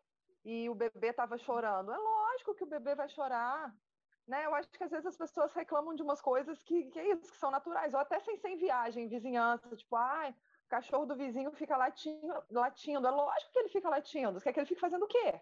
e 0.46 0.70
o 0.70 0.76
bebê 0.76 1.08
estava 1.08 1.36
chorando. 1.40 1.92
É 1.92 1.98
lógico 1.98 2.54
que 2.54 2.64
o 2.64 2.68
bebê 2.68 2.94
vai 2.94 3.10
chorar. 3.10 3.76
Né? 4.28 4.46
Eu 4.46 4.54
acho 4.54 4.70
que 4.70 4.84
às 4.84 4.92
vezes 4.92 5.08
as 5.08 5.18
pessoas 5.18 5.52
reclamam 5.54 5.96
de 5.96 6.04
umas 6.04 6.22
coisas 6.22 6.62
que, 6.62 6.86
que 6.92 7.00
é 7.00 7.12
isso, 7.12 7.32
que 7.32 7.40
são 7.40 7.50
naturais, 7.50 7.96
ou 7.96 8.00
até 8.00 8.20
sem 8.20 8.38
ser 8.38 8.50
em 8.50 8.58
viagem, 8.58 9.06
em 9.06 9.10
vizinhança, 9.10 9.76
tipo, 9.76 9.96
ai, 9.96 10.30
o 10.30 10.70
cachorro 10.70 11.08
do 11.08 11.16
vizinho 11.16 11.52
fica 11.54 11.76
latindo, 11.76 12.44
latindo. 12.52 13.08
É 13.08 13.10
lógico 13.10 13.52
que 13.52 13.60
ele 13.60 13.70
fica 13.70 13.90
latindo. 13.90 14.40
Você 14.40 14.44
quer 14.44 14.54
que 14.54 14.60
ele 14.60 14.68
fique 14.68 14.80
fazendo 14.80 15.06
o 15.06 15.08
quê? 15.08 15.42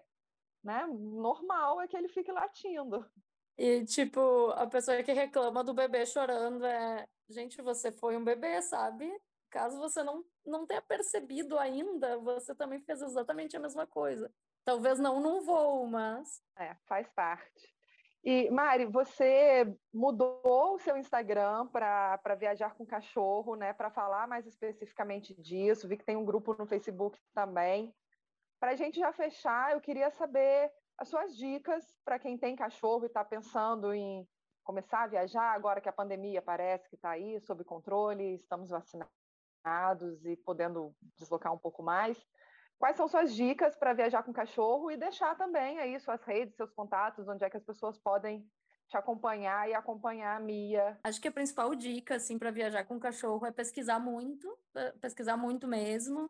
Né? 0.67 0.85
Normal 0.85 1.79
é 1.79 1.87
que 1.87 1.95
ele 1.95 2.09
fique 2.09 2.29
latindo. 2.29 3.09
E, 3.57 3.85
tipo, 3.85 4.49
a 4.49 4.67
pessoa 4.67 5.01
que 5.01 5.13
reclama 5.13 5.63
do 5.63 5.73
bebê 5.73 6.05
chorando 6.05 6.65
é. 6.65 7.07
Gente, 7.29 7.61
você 7.61 7.89
foi 7.89 8.17
um 8.17 8.23
bebê, 8.23 8.61
sabe? 8.61 9.09
Caso 9.49 9.79
você 9.79 10.03
não, 10.03 10.25
não 10.45 10.67
tenha 10.67 10.81
percebido 10.81 11.57
ainda, 11.57 12.17
você 12.17 12.53
também 12.53 12.81
fez 12.81 13.01
exatamente 13.01 13.55
a 13.55 13.61
mesma 13.61 13.87
coisa. 13.87 14.29
Talvez 14.65 14.99
não 14.99 15.21
num 15.21 15.41
voo, 15.41 15.87
mas. 15.87 16.41
É, 16.57 16.75
faz 16.85 17.09
parte. 17.15 17.73
E, 18.21 18.51
Mari, 18.51 18.85
você 18.87 19.73
mudou 19.93 20.41
o 20.43 20.79
seu 20.79 20.97
Instagram 20.97 21.67
para 21.67 22.35
viajar 22.37 22.75
com 22.75 22.85
cachorro, 22.85 23.55
né? 23.55 23.71
Para 23.71 23.89
falar 23.89 24.27
mais 24.27 24.45
especificamente 24.45 25.33
disso. 25.41 25.87
Vi 25.87 25.95
que 25.95 26.03
tem 26.03 26.17
um 26.17 26.25
grupo 26.25 26.53
no 26.59 26.67
Facebook 26.67 27.17
também. 27.33 27.95
Para 28.59 28.71
a 28.71 28.75
gente 28.75 28.99
já 28.99 29.11
fechar, 29.13 29.73
eu 29.73 29.81
queria 29.81 30.09
saber 30.11 30.71
as 30.97 31.07
suas 31.09 31.35
dicas 31.37 31.85
para 32.03 32.17
quem 32.17 32.37
tem 32.37 32.55
cachorro 32.55 33.03
e 33.03 33.07
está 33.07 33.23
pensando 33.23 33.93
em 33.93 34.27
começar 34.63 35.03
a 35.03 35.07
viajar 35.07 35.53
agora 35.53 35.79
que 35.79 35.87
a 35.87 35.93
pandemia 35.93 36.41
parece 36.41 36.89
que 36.89 36.95
está 36.95 37.11
aí 37.11 37.39
sob 37.41 37.63
controle, 37.63 38.35
estamos 38.35 38.69
vacinados 38.69 40.25
e 40.25 40.35
podendo 40.37 40.93
deslocar 41.15 41.53
um 41.53 41.57
pouco 41.57 41.83
mais. 41.83 42.17
Quais 42.79 42.97
são 42.97 43.07
suas 43.07 43.33
dicas 43.33 43.75
para 43.75 43.93
viajar 43.93 44.23
com 44.23 44.33
cachorro 44.33 44.91
e 44.91 44.97
deixar 44.97 45.35
também 45.35 45.79
aí 45.79 45.99
suas 45.99 46.23
redes, 46.23 46.55
seus 46.55 46.71
contatos, 46.73 47.27
onde 47.27 47.43
é 47.43 47.49
que 47.49 47.57
as 47.57 47.63
pessoas 47.63 47.97
podem 47.97 48.45
te 48.87 48.97
acompanhar 48.97 49.69
e 49.69 49.73
acompanhar 49.73 50.37
a 50.37 50.39
Mia? 50.39 50.99
Acho 51.03 51.21
que 51.21 51.27
a 51.27 51.31
principal 51.31 51.73
dica 51.75 52.15
assim 52.15 52.39
para 52.39 52.51
viajar 52.51 52.85
com 52.85 52.99
cachorro 52.99 53.45
é 53.45 53.51
pesquisar 53.51 53.99
muito, 53.99 54.57
pesquisar 54.99 55.37
muito 55.37 55.67
mesmo. 55.67 56.29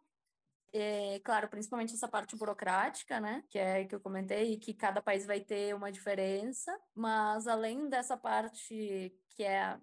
É, 0.73 1.19
claro, 1.23 1.47
principalmente 1.47 1.93
essa 1.93 2.07
parte 2.07 2.35
burocrática, 2.35 3.19
né, 3.19 3.43
que 3.49 3.57
é 3.57 3.85
que 3.85 3.95
eu 3.95 4.01
comentei, 4.01 4.57
que 4.57 4.73
cada 4.73 5.01
país 5.01 5.25
vai 5.25 5.39
ter 5.39 5.73
uma 5.73 5.91
diferença, 5.91 6.77
mas 6.93 7.47
além 7.47 7.87
dessa 7.89 8.17
parte 8.17 9.15
que 9.29 9.43
é 9.43 9.79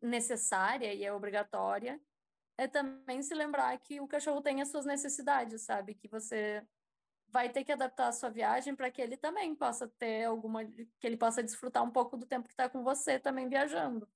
necessária 0.00 0.94
e 0.94 1.04
é 1.04 1.12
obrigatória, 1.12 2.00
é 2.56 2.68
também 2.68 3.22
se 3.22 3.34
lembrar 3.34 3.76
que 3.78 4.00
o 4.00 4.06
cachorro 4.06 4.40
tem 4.40 4.60
as 4.62 4.70
suas 4.70 4.84
necessidades, 4.84 5.62
sabe? 5.62 5.94
Que 5.94 6.08
você 6.08 6.64
vai 7.28 7.48
ter 7.48 7.64
que 7.64 7.72
adaptar 7.72 8.08
a 8.08 8.12
sua 8.12 8.28
viagem 8.30 8.76
para 8.76 8.90
que 8.90 9.00
ele 9.00 9.16
também 9.16 9.54
possa 9.54 9.88
ter 9.98 10.24
alguma. 10.24 10.64
que 10.64 11.06
ele 11.06 11.16
possa 11.16 11.42
desfrutar 11.42 11.82
um 11.82 11.90
pouco 11.90 12.16
do 12.16 12.26
tempo 12.26 12.46
que 12.46 12.52
está 12.52 12.68
com 12.68 12.84
você 12.84 13.18
também 13.18 13.48
viajando. 13.48 14.08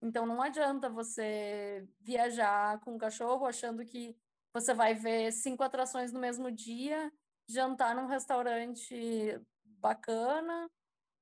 Então 0.00 0.26
não 0.26 0.42
adianta 0.42 0.88
você 0.88 1.86
viajar 2.00 2.80
com 2.80 2.96
o 2.96 2.98
cachorro 2.98 3.46
achando 3.46 3.84
que 3.84 4.16
você 4.60 4.72
vai 4.72 4.94
ver 4.94 5.32
cinco 5.32 5.62
atrações 5.62 6.12
no 6.12 6.18
mesmo 6.18 6.50
dia, 6.50 7.12
jantar 7.46 7.94
num 7.94 8.06
restaurante 8.06 9.38
bacana 9.64 10.70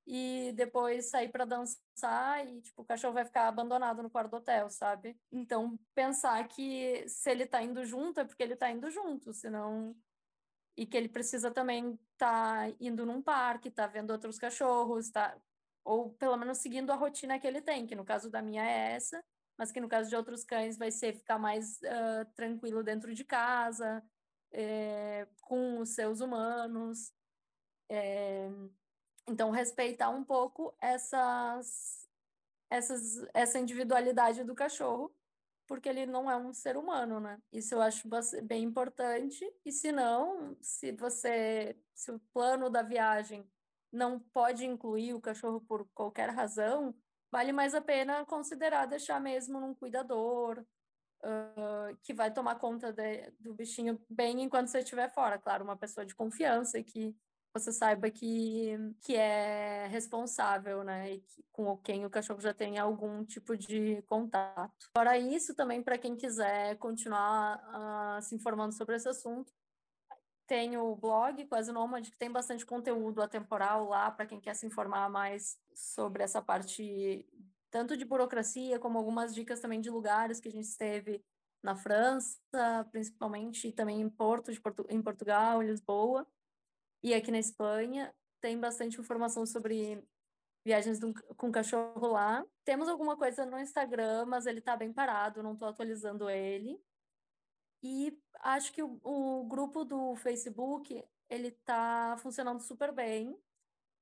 e 0.07 0.53
depois 0.55 1.11
sair 1.11 1.31
para 1.31 1.45
dançar 1.45 2.47
e 2.47 2.61
tipo 2.61 2.83
o 2.83 2.85
cachorro 2.85 3.15
vai 3.15 3.25
ficar 3.25 3.49
abandonado 3.49 4.05
no 4.05 4.11
quarto 4.11 4.31
do 4.31 4.37
hotel, 4.37 4.71
sabe? 4.71 5.19
Então 5.33 5.77
pensar 5.95 6.47
que 6.47 7.05
se 7.09 7.29
ele 7.29 7.43
está 7.43 7.61
indo 7.61 7.85
junto 7.85 8.21
é 8.21 8.25
porque 8.25 8.43
ele 8.43 8.55
está 8.55 8.71
indo 8.71 8.89
junto, 8.89 9.33
senão 9.33 9.97
e 10.77 10.87
que 10.87 10.97
ele 10.97 11.09
precisa 11.09 11.51
também 11.51 11.99
estar 12.13 12.69
tá 12.71 12.77
indo 12.81 13.05
num 13.05 13.21
parque, 13.21 13.71
tá 13.71 13.89
vendo 13.89 14.11
outros 14.11 14.39
cachorros, 14.39 15.11
tá 15.11 15.37
ou 15.85 16.13
pelo 16.15 16.37
menos 16.37 16.59
seguindo 16.59 16.91
a 16.93 16.97
rotina 16.97 17.39
que 17.39 17.47
ele 17.49 17.61
tem, 17.61 17.85
que 17.85 17.97
no 17.97 18.05
caso 18.05 18.31
da 18.31 18.41
minha 18.41 18.65
é 18.65 18.93
essa, 18.93 19.23
mas 19.57 19.71
que 19.71 19.81
no 19.81 19.89
caso 19.89 20.09
de 20.09 20.17
outros 20.17 20.45
cães 20.45 20.77
vai 20.77 20.91
ser 20.91 21.15
ficar 21.15 21.39
mais 21.39 21.79
uh, 21.79 22.25
tranquilo 22.35 22.83
dentro 22.83 23.15
de 23.15 23.25
casa, 23.25 24.03
é, 24.55 25.27
com 25.43 25.81
os 25.81 25.91
seus 25.91 26.21
humanos. 26.21 27.13
É, 27.89 28.49
então, 29.29 29.51
respeitar 29.51 30.11
um 30.11 30.25
pouco 30.25 30.75
essas, 30.81 32.09
essas, 32.71 33.27
essa 33.35 33.59
individualidade 33.59 34.45
do 34.45 34.55
cachorro, 34.55 35.15
porque 35.67 35.89
ele 35.89 36.07
não 36.07 36.31
é 36.31 36.37
um 36.37 36.53
ser 36.53 36.77
humano, 36.77 37.21
né? 37.21 37.41
Isso 37.53 37.75
eu 37.75 37.81
acho 37.81 38.09
bem 38.43 38.65
importante. 38.65 39.45
E 39.65 39.73
se 39.73 39.91
não, 39.93 40.57
se 40.61 40.93
você, 40.93 41.77
se 41.95 42.11
o 42.11 42.21
plano 42.33 42.69
da 42.71 42.83
viagem 42.83 43.49
não 43.91 44.19
pode 44.19 44.65
incluir 44.67 45.15
o 45.15 45.21
cachorro 45.21 45.61
por 45.61 45.87
qualquer 45.95 46.31
razão, 46.31 46.95
vale 47.35 47.53
mais 47.53 47.75
a 47.75 47.81
pena 47.81 48.25
considerar 48.27 48.87
deixar 48.87 49.21
mesmo 49.21 49.59
num 49.59 49.75
cuidador, 49.75 50.65
uh, 51.25 51.97
que 52.05 52.15
vai 52.15 52.33
tomar 52.33 52.61
conta 52.61 52.93
de, 52.93 53.29
do 53.41 53.53
bichinho 53.53 54.01
bem 54.09 54.41
enquanto 54.41 54.69
você 54.69 54.79
estiver 54.79 55.13
fora. 55.13 55.37
Claro, 55.37 55.65
uma 55.65 55.77
pessoa 55.77 56.07
de 56.07 56.15
confiança 56.15 56.81
que 56.81 57.13
você 57.53 57.73
saiba 57.73 58.09
que, 58.09 58.77
que 59.01 59.17
é 59.17 59.89
responsável, 59.89 60.85
né? 60.85 61.15
E 61.15 61.21
que, 61.23 61.45
com 61.51 61.77
quem 61.79 62.07
o 62.07 62.11
cachorro 62.11 62.41
já 62.41 62.55
tem 62.55 62.79
algum 62.79 63.25
tipo 63.25 63.57
de 63.57 64.01
contato. 64.03 64.91
Fora 64.97 65.19
isso, 65.19 65.57
também 65.57 65.83
para 65.83 65.99
quem 65.99 66.15
quiser 66.15 66.77
continuar 66.79 67.59
uh, 67.59 68.23
se 68.23 68.33
informando 68.37 68.73
sobre 68.75 68.95
esse 68.95 69.09
assunto, 69.09 69.53
tem 70.47 70.77
o 70.77 70.95
blog 70.95 71.47
Quase 71.47 71.73
Nômade, 71.73 72.11
que 72.11 72.19
tem 72.19 72.31
bastante 72.31 72.65
conteúdo 72.67 73.23
atemporal 73.23 73.89
lá 73.89 74.11
para 74.11 74.27
quem 74.27 74.41
quer 74.41 74.55
se 74.55 74.67
informar 74.67 75.09
mais 75.09 75.59
sobre 75.75 76.23
essa 76.23 76.43
parte, 76.43 77.27
tanto 77.71 77.97
de 77.97 78.05
burocracia, 78.05 78.79
como 78.79 78.99
algumas 78.99 79.35
dicas 79.35 79.61
também 79.61 79.81
de 79.81 79.91
lugares 79.91 80.41
que 80.41 80.49
a 80.49 80.53
gente 80.53 80.67
esteve 80.67 81.25
na 81.63 81.75
França, 81.75 82.39
principalmente, 82.93 83.69
e 83.69 83.73
também 83.73 84.01
em 84.01 84.09
Porto, 84.09 84.53
de 84.53 84.61
Porto 84.61 84.87
em 84.91 85.01
Portugal, 85.03 85.63
em 85.63 85.67
Lisboa. 85.67 86.27
E 87.03 87.15
aqui 87.15 87.31
na 87.31 87.39
Espanha 87.39 88.15
tem 88.41 88.59
bastante 88.59 89.01
informação 89.01 89.47
sobre 89.47 90.07
viagens 90.65 90.99
com 91.37 91.51
cachorro 91.51 92.07
lá. 92.07 92.45
Temos 92.65 92.89
alguma 92.89 93.17
coisa 93.17 93.47
no 93.47 93.59
Instagram, 93.59 94.27
mas 94.27 94.45
ele 94.45 94.59
está 94.59 94.77
bem 94.77 94.93
parado, 94.93 95.43
não 95.43 95.55
estou 95.55 95.69
atualizando 95.69 96.29
ele. 96.29 96.79
E 97.85 98.19
acho 98.41 98.73
que 98.73 98.83
o, 98.83 98.99
o 99.05 99.45
grupo 99.45 99.85
do 99.85 100.17
Facebook 100.17 101.05
ele 101.29 101.49
está 101.49 102.17
funcionando 102.19 102.63
super 102.63 102.91
bem, 102.93 103.39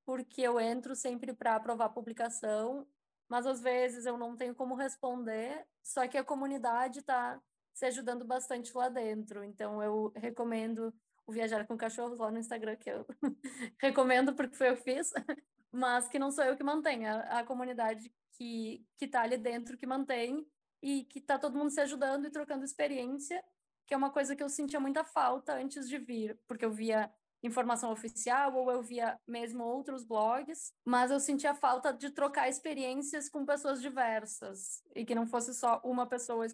porque 0.05 0.41
eu 0.41 0.61
entro 0.61 0.95
sempre 0.95 1.33
para 1.33 1.57
aprovar 1.57 1.87
a 1.87 1.93
publicação, 1.93 2.87
mas 3.29 3.45
às 3.45 3.61
vezes 3.61 4.07
eu 4.07 4.17
não 4.17 4.37
tenho 4.37 4.55
como 4.55 4.77
responder, 4.77 5.67
só 5.83 6.07
que 6.07 6.17
a 6.17 6.23
comunidade 6.23 7.01
está 7.01 7.43
se 7.75 7.85
ajudando 7.87 8.25
bastante 8.25 8.73
lá 8.73 8.89
dentro. 8.89 9.43
Então 9.43 9.83
eu 9.83 10.13
recomendo 10.15 10.95
o 11.27 11.33
Viajar 11.33 11.67
com 11.67 11.77
Cachorros 11.77 12.19
lá 12.19 12.31
no 12.31 12.39
Instagram, 12.39 12.77
que 12.77 12.91
eu 12.91 13.05
recomendo 13.81 14.33
porque 14.33 14.55
foi 14.55 14.71
eu 14.71 14.77
que 14.77 14.85
fiz, 14.85 15.13
mas 15.73 16.09
que 16.09 16.21
não 16.21 16.31
sou 16.31 16.45
eu 16.45 16.57
que 16.57 16.63
mantenho, 16.63 17.09
a, 17.09 17.41
a 17.41 17.45
comunidade 17.45 18.13
que, 18.33 18.87
que 18.97 19.09
tá 19.09 19.23
ali 19.23 19.37
dentro 19.37 19.77
que 19.77 19.87
mantém 19.87 20.47
e 20.81 21.05
que 21.05 21.21
tá 21.21 21.37
todo 21.37 21.57
mundo 21.57 21.71
se 21.71 21.81
ajudando 21.81 22.27
e 22.27 22.31
trocando 22.31 22.65
experiência, 22.65 23.43
que 23.93 23.95
é 23.95 23.99
uma 23.99 24.11
coisa 24.11 24.35
que 24.35 24.43
eu 24.43 24.49
sentia 24.49 24.81
muita 24.81 25.05
falta 25.05 25.53
antes 25.53 25.87
de 25.87 25.99
vir, 25.99 26.41
porque 26.49 26.65
eu 26.65 26.73
via 26.73 27.13
informação 27.43 27.93
oficial 27.93 28.55
ou 28.55 28.73
eu 28.73 28.83
via 28.83 29.21
mesmo 29.29 29.63
outros 29.65 30.03
blogs, 30.03 30.73
mas 30.83 31.11
eu 31.11 31.21
sentia 31.21 31.55
falta 31.55 31.93
de 31.93 32.09
trocar 32.09 32.49
experiências 32.49 33.29
com 33.29 33.45
pessoas 33.45 33.83
diversas 33.83 34.83
e 34.97 35.05
que 35.05 35.15
não 35.15 35.27
fosse 35.27 35.53
só 35.53 35.79
uma 35.85 36.07
pessoa 36.07 36.47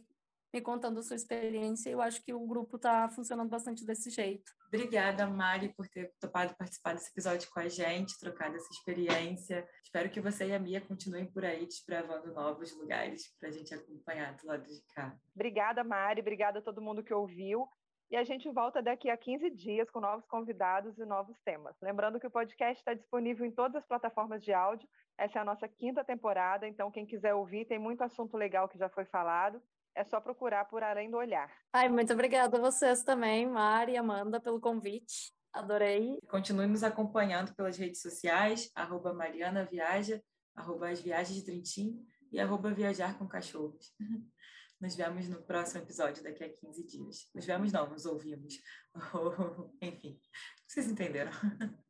me 0.52 0.60
contando 0.60 0.98
a 1.00 1.02
sua 1.02 1.16
experiência. 1.16 1.90
Eu 1.90 2.00
acho 2.00 2.22
que 2.22 2.32
o 2.32 2.46
grupo 2.46 2.76
está 2.76 3.08
funcionando 3.08 3.48
bastante 3.48 3.84
desse 3.84 4.10
jeito. 4.10 4.50
Obrigada, 4.66 5.26
Mari, 5.26 5.70
por 5.74 5.86
ter 5.88 6.12
topado 6.20 6.54
participar 6.56 6.94
desse 6.94 7.10
episódio 7.10 7.48
com 7.50 7.60
a 7.60 7.68
gente, 7.68 8.18
trocado 8.18 8.56
essa 8.56 8.70
experiência. 8.70 9.66
Espero 9.82 10.10
que 10.10 10.20
você 10.20 10.48
e 10.48 10.54
a 10.54 10.58
Mia 10.58 10.80
continuem 10.80 11.26
por 11.26 11.44
aí 11.44 11.66
desbravando 11.66 12.32
novos 12.32 12.76
lugares 12.76 13.34
para 13.38 13.48
a 13.48 13.52
gente 13.52 13.74
acompanhar 13.74 14.34
do 14.36 14.46
lado 14.46 14.64
de 14.64 14.82
cá. 14.94 15.16
Obrigada, 15.34 15.84
Mari. 15.84 16.20
Obrigada 16.20 16.58
a 16.58 16.62
todo 16.62 16.82
mundo 16.82 17.02
que 17.02 17.14
ouviu. 17.14 17.66
E 18.10 18.16
a 18.16 18.24
gente 18.24 18.50
volta 18.50 18.80
daqui 18.80 19.10
a 19.10 19.18
15 19.18 19.50
dias 19.50 19.90
com 19.90 20.00
novos 20.00 20.26
convidados 20.26 20.96
e 20.98 21.04
novos 21.04 21.38
temas. 21.42 21.76
Lembrando 21.82 22.18
que 22.18 22.26
o 22.26 22.30
podcast 22.30 22.80
está 22.80 22.94
disponível 22.94 23.44
em 23.44 23.50
todas 23.50 23.76
as 23.76 23.86
plataformas 23.86 24.42
de 24.42 24.50
áudio. 24.50 24.88
Essa 25.18 25.38
é 25.38 25.42
a 25.42 25.44
nossa 25.44 25.68
quinta 25.68 26.02
temporada, 26.02 26.66
então 26.66 26.90
quem 26.90 27.04
quiser 27.04 27.34
ouvir, 27.34 27.66
tem 27.66 27.78
muito 27.78 28.02
assunto 28.02 28.34
legal 28.34 28.66
que 28.66 28.78
já 28.78 28.88
foi 28.88 29.04
falado 29.04 29.60
é 29.98 30.04
só 30.04 30.20
procurar 30.20 30.64
por 30.66 30.82
Além 30.84 31.10
do 31.10 31.16
Olhar. 31.16 31.52
Ai, 31.72 31.88
muito 31.88 32.12
obrigada 32.12 32.56
a 32.56 32.60
vocês 32.60 33.02
também, 33.02 33.46
Mari 33.46 33.92
e 33.92 33.96
Amanda, 33.96 34.40
pelo 34.40 34.60
convite. 34.60 35.32
Adorei. 35.52 36.20
Continue 36.28 36.68
nos 36.68 36.84
acompanhando 36.84 37.52
pelas 37.54 37.76
redes 37.76 38.00
sociais, 38.00 38.70
arroba 38.76 39.12
Mariana 39.12 39.64
Viaja, 39.64 40.22
arroba 40.54 40.88
As 40.88 41.00
Viagens 41.00 41.36
de 41.36 41.44
Trintim 41.44 42.06
e 42.30 42.38
arroba 42.38 42.70
Viajar 42.70 43.18
com 43.18 43.26
Cachorros. 43.26 43.92
Nos 44.80 44.94
vemos 44.94 45.28
no 45.28 45.42
próximo 45.42 45.82
episódio 45.82 46.22
daqui 46.22 46.44
a 46.44 46.48
15 46.48 46.86
dias. 46.86 47.28
Nos 47.34 47.44
vemos 47.44 47.72
não, 47.72 47.90
nos 47.90 48.06
ouvimos. 48.06 48.54
Enfim, 49.82 50.20
vocês 50.68 50.88
entenderam. 50.88 51.32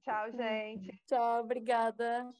Tchau, 0.03 0.33
gente. 0.33 0.99
Tchau, 1.07 1.42
obrigada. 1.42 2.33